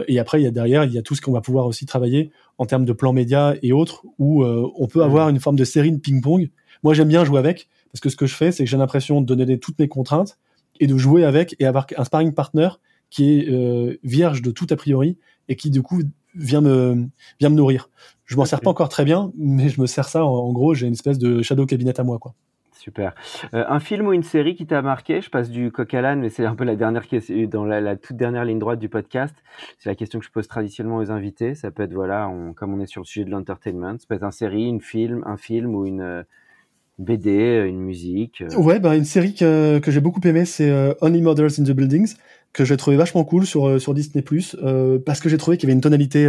et 0.07 0.18
après, 0.18 0.40
il 0.40 0.44
y 0.44 0.46
a 0.46 0.50
derrière, 0.50 0.85
il 0.85 0.92
y 0.92 0.98
a 0.98 1.02
tout 1.02 1.14
ce 1.14 1.22
qu'on 1.22 1.33
va 1.33 1.40
pouvoir 1.40 1.66
aussi 1.66 1.87
travailler 1.87 2.31
en 2.59 2.66
termes 2.66 2.85
de 2.85 2.92
plans 2.92 3.12
médias 3.12 3.55
et 3.62 3.72
autres, 3.72 4.05
où 4.18 4.44
on 4.44 4.87
peut 4.87 5.02
avoir 5.02 5.29
une 5.31 5.40
forme 5.40 5.57
de 5.57 5.64
série 5.64 5.92
de 5.92 5.98
ping-pong. 5.98 6.50
Moi, 6.83 6.94
j'aime 6.94 7.09
bien 7.09 7.24
jouer 7.24 7.38
avec, 7.38 7.68
parce 7.92 8.00
que 8.00 8.11
ce 8.11 8.16
que 8.16 8.26
je 8.26 8.35
fais, 8.35 8.52
c'est 8.52 8.64
que 8.64 8.70
j'ai 8.70 8.76
l'impression 8.76 9.20
de 9.22 9.35
donner 9.35 9.59
toutes 9.59 9.79
mes 9.79 9.88
contraintes 9.88 10.38
et 10.81 10.87
de 10.87 10.96
jouer 10.96 11.24
avec 11.24 11.57
et 11.59 11.66
avoir 11.66 11.87
un 11.96 12.05
sparring 12.05 12.33
partner 12.33 12.68
qui 13.11 13.38
est 13.38 13.48
euh, 13.48 13.98
vierge 14.02 14.42
de 14.42 14.50
tout 14.50 14.66
a 14.70 14.76
priori 14.76 15.16
et 15.48 15.57
qui 15.57 15.70
du 15.70 15.83
coup 15.83 16.02
vient 16.35 16.61
me 16.61 17.09
vient 17.40 17.48
me 17.48 17.55
nourrir. 17.55 17.88
Je 18.27 18.37
m'en 18.37 18.45
sers 18.45 18.61
pas 18.61 18.71
encore 18.71 18.89
très 18.89 19.05
bien, 19.05 19.33
mais 19.39 19.69
je 19.69 19.81
me 19.81 19.87
sers 19.87 20.09
ça 20.09 20.25
en, 20.25 20.53
gros. 20.53 20.75
J'ai 20.75 20.87
une 20.87 20.93
espèce 20.93 21.19
de 21.19 21.43
shadow 21.43 21.67
cabinet 21.67 21.99
à 21.99 22.03
moi 22.05 22.19
quoi. 22.19 22.35
Super. 22.73 23.15
Euh, 23.53 23.65
un 23.69 23.81
film 23.81 24.07
ou 24.07 24.12
une 24.12 24.23
série 24.23 24.55
qui 24.55 24.65
t'a 24.65 24.81
marqué? 24.81 25.21
Je 25.21 25.29
passe 25.29 25.51
du 25.51 25.73
coq 25.73 25.93
à 25.95 26.03
l'âne, 26.03 26.21
mais 26.21 26.31
c'est 26.31 26.45
un 26.45 26.55
peu 26.55 26.62
la 26.62 26.77
dernière 26.77 27.09
question, 27.09 27.35
dans 27.47 27.65
la, 27.65 27.97
toute 27.97 28.17
dernière 28.17 28.45
ligne 28.45 28.61
droite 28.61 28.79
du 28.79 28.89
podcast. 28.89 29.35
C'est 29.79 29.89
la 29.89 29.97
question 29.97 30.21
que 30.21 30.25
je 30.25 30.31
pose 30.31 30.47
traditionnellement 30.47 30.99
aux 30.99 31.11
invités. 31.11 31.57
Ça 31.57 31.73
peut 31.73 31.83
être 31.83 31.95
voilà, 31.95 32.31
comme 32.55 32.75
on 32.75 32.81
est 32.81 32.87
sur 32.87 33.01
le 33.01 33.07
sujet 33.07 33.25
de 33.25 33.31
l'entertainment, 33.31 33.99
ça 33.99 34.07
peut 34.09 34.15
être 34.15 34.23
un 34.23 34.31
série, 34.31 34.67
une 34.67 34.81
film, 34.81 35.25
un 35.27 35.37
film 35.37 35.75
ou 35.75 35.85
une 35.85 36.01
euh, 36.01 36.23
BD, 36.99 37.31
euh, 37.31 37.69
une 37.69 37.81
musique. 37.81 38.43
Euh. 38.43 38.57
Ouais, 38.57 38.81
bah, 38.81 38.97
une 38.97 39.05
série 39.05 39.35
que, 39.35 39.79
que 39.79 39.91
j'ai 39.91 40.01
beaucoup 40.01 40.21
aimé, 40.25 40.45
c'est 40.45 40.71
euh, 40.71 40.95
Only 41.01 41.21
Mothers 41.21 41.59
in 41.59 41.65
the 41.65 41.73
Buildings, 41.73 42.15
que 42.53 42.65
j'ai 42.65 42.77
trouvé 42.77 42.97
vachement 42.97 43.25
cool 43.25 43.45
sur, 43.45 43.81
sur 43.81 43.93
Disney+, 43.93 44.25
euh, 44.62 44.99
parce 45.05 45.21
que 45.21 45.29
j'ai 45.29 45.37
trouvé 45.37 45.59
qu'il 45.59 45.69
y 45.69 45.71
avait 45.71 45.77
une 45.77 45.83
tonalité 45.83 46.27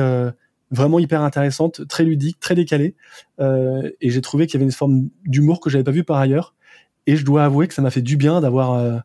vraiment 0.71 0.99
hyper 0.99 1.21
intéressante, 1.21 1.87
très 1.87 2.03
ludique, 2.03 2.39
très 2.39 2.55
décalée, 2.55 2.95
et 3.39 4.09
j'ai 4.09 4.21
trouvé 4.21 4.47
qu'il 4.47 4.55
y 4.55 4.57
avait 4.57 4.65
une 4.65 4.71
forme 4.71 5.09
d'humour 5.25 5.59
que 5.59 5.69
j'avais 5.69 5.83
pas 5.83 5.91
vu 5.91 6.03
par 6.03 6.17
ailleurs, 6.17 6.55
et 7.05 7.15
je 7.15 7.25
dois 7.25 7.43
avouer 7.43 7.67
que 7.67 7.73
ça 7.73 7.81
m'a 7.81 7.89
fait 7.91 8.01
du 8.01 8.17
bien 8.17 8.41
d'avoir... 8.41 9.03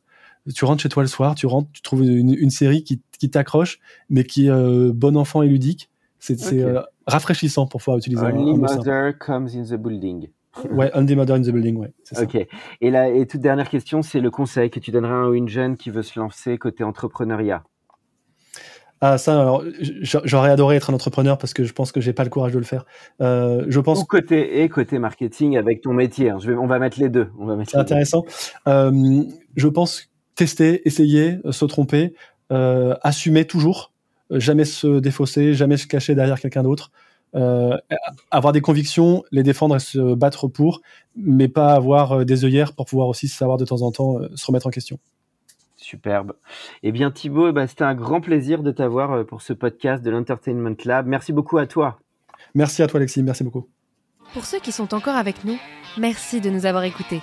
tu 0.55 0.65
rentres 0.65 0.83
chez 0.83 0.89
toi 0.89 1.03
le 1.03 1.09
soir, 1.09 1.35
tu 1.35 1.47
rentres, 1.47 1.71
tu 1.73 1.83
trouves 1.83 2.03
une, 2.05 2.35
une 2.35 2.51
série 2.51 2.83
qui, 2.83 3.01
qui 3.19 3.31
t'accroche, 3.31 3.79
mais 4.11 4.25
qui 4.25 4.49
est 4.49 4.93
bon 4.93 5.17
enfant 5.17 5.43
et 5.43 5.49
ludique. 5.49 5.89
C'est 6.19 6.65
rafraîchissant 7.07 7.67
pour 7.67 7.81
pouvoir 7.81 7.99
utiliser 7.99 8.23
Only 8.23 8.57
Mother 8.57 9.13
comes 9.19 9.49
in 9.55 9.65
the 9.65 9.81
building. 9.81 10.29
Ouais, 10.71 10.91
On 10.95 11.07
the 11.07 11.13
Mother 11.13 11.37
in 11.37 11.43
the 11.43 11.51
Building, 11.51 11.77
ouais. 11.77 11.93
Ok. 12.21 12.47
Et 12.81 12.91
la 12.91 13.09
et 13.09 13.27
toute 13.27 13.41
dernière 13.41 13.69
question, 13.69 14.03
c'est 14.03 14.21
le 14.21 14.31
conseil 14.31 14.71
que 14.71 14.81
tu 14.81 14.91
donnerais 14.91 15.31
à 15.31 15.35
une 15.35 15.49
jeune 15.49 15.77
qui 15.77 15.91
veut 15.91 16.03
se 16.03 16.19
lancer 16.19 16.59
côté 16.59 16.85
entrepreneuriat. 16.85 17.65
Ah 19.05 19.19
ça, 19.19 19.41
alors 19.41 19.65
j'aurais 20.01 20.51
adoré 20.51 20.77
être 20.77 20.91
un 20.91 20.95
entrepreneur 20.95 21.37
parce 21.37 21.53
que 21.55 21.65
je 21.65 21.73
pense 21.73 21.91
que 21.91 22.01
j'ai 22.01 22.13
pas 22.13 22.23
le 22.23 22.31
courage 22.31 22.53
de 22.53 22.59
le 22.59 22.65
faire. 22.65 22.87
Euh, 23.21 23.65
je 23.69 23.81
pense. 23.81 24.05
côté 24.05 24.63
et 24.63 24.69
côté 24.69 25.01
marketing 25.01 25.57
avec 25.57 25.81
ton 25.81 25.93
métier. 25.93 26.31
Hein. 26.31 26.39
Je 26.41 26.53
vais, 26.53 26.57
on 26.57 26.69
va 26.69 26.79
mettre 26.79 27.01
les 27.01 27.09
deux. 27.09 27.29
On 27.37 27.45
va 27.45 27.57
C'est 27.65 27.79
intéressant. 27.79 28.25
Euh, 28.69 29.25
je 29.57 29.69
pense 29.69 30.09
tester, 30.37 30.87
essayer, 30.87 31.39
se 31.51 31.65
tromper, 31.65 32.15
euh, 32.53 32.95
assumer 33.03 33.45
toujours, 33.45 33.93
jamais 34.31 34.65
se 34.65 35.01
défausser, 35.01 35.53
jamais 35.53 35.77
se 35.77 35.89
cacher 35.89 36.15
derrière 36.15 36.39
quelqu'un 36.39 36.63
d'autre. 36.63 36.93
Euh, 37.35 37.79
avoir 38.31 38.53
des 38.53 38.61
convictions, 38.61 39.25
les 39.31 39.43
défendre 39.43 39.77
et 39.77 39.81
se 39.81 40.15
battre 40.15 40.49
pour, 40.49 40.83
mais 41.17 41.49
pas 41.49 41.73
avoir 41.73 42.13
euh, 42.13 42.25
des 42.25 42.45
œillères 42.45 42.75
pour 42.75 42.85
pouvoir 42.85 43.09
aussi 43.09 43.27
savoir 43.27 43.57
de 43.57 43.65
temps 43.65 43.81
en 43.81 43.91
temps 43.91 44.21
euh, 44.21 44.29
se 44.35 44.47
remettre 44.47 44.67
en 44.67 44.71
question. 44.71 44.99
Superbe. 45.83 46.33
Eh 46.83 46.93
bien 46.93 47.11
Thibaut, 47.11 47.49
eh 47.49 47.53
ben, 47.53 47.67
c'était 47.67 47.85
un 47.85 47.95
grand 47.95 48.21
plaisir 48.21 48.63
de 48.63 48.71
t'avoir 48.71 49.25
pour 49.27 49.43
ce 49.43 49.53
podcast 49.53 50.03
de 50.03 50.11
l'Entertainment 50.11 50.77
Lab. 50.85 51.07
Merci 51.07 51.33
beaucoup 51.33 51.59
à 51.59 51.67
toi. 51.67 51.99
Merci 52.55 52.83
à 52.83 52.87
toi 52.87 52.99
Alexis, 52.99 53.23
merci 53.23 53.45
beaucoup. 53.45 53.69
Pour 54.33 54.45
ceux 54.45 54.61
qui 54.61 54.73
sont 54.73 54.95
encore 54.95 55.17
avec 55.17 55.45
nous, 55.45 55.59
merci 55.99 56.41
de 56.41 56.51
nous 56.51 56.65
avoir 56.65 56.85
écoutés. 56.85 57.21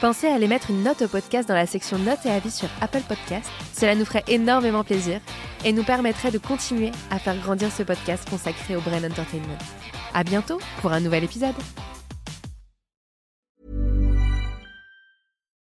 Pensez 0.00 0.26
à 0.26 0.34
aller 0.34 0.48
mettre 0.48 0.70
une 0.70 0.82
note 0.82 1.02
au 1.02 1.08
podcast 1.08 1.48
dans 1.48 1.54
la 1.54 1.66
section 1.66 1.98
notes 1.98 2.24
et 2.26 2.30
avis 2.30 2.50
sur 2.50 2.68
Apple 2.80 3.02
Podcast. 3.08 3.48
Cela 3.72 3.94
nous 3.94 4.04
ferait 4.04 4.24
énormément 4.26 4.82
plaisir 4.82 5.20
et 5.64 5.72
nous 5.72 5.84
permettrait 5.84 6.32
de 6.32 6.38
continuer 6.38 6.90
à 7.10 7.18
faire 7.18 7.38
grandir 7.40 7.70
ce 7.70 7.84
podcast 7.84 8.28
consacré 8.28 8.74
au 8.74 8.80
Brain 8.80 9.04
Entertainment. 9.04 9.58
À 10.12 10.24
bientôt 10.24 10.58
pour 10.80 10.92
un 10.92 11.00
nouvel 11.00 11.24
épisode. 11.24 11.54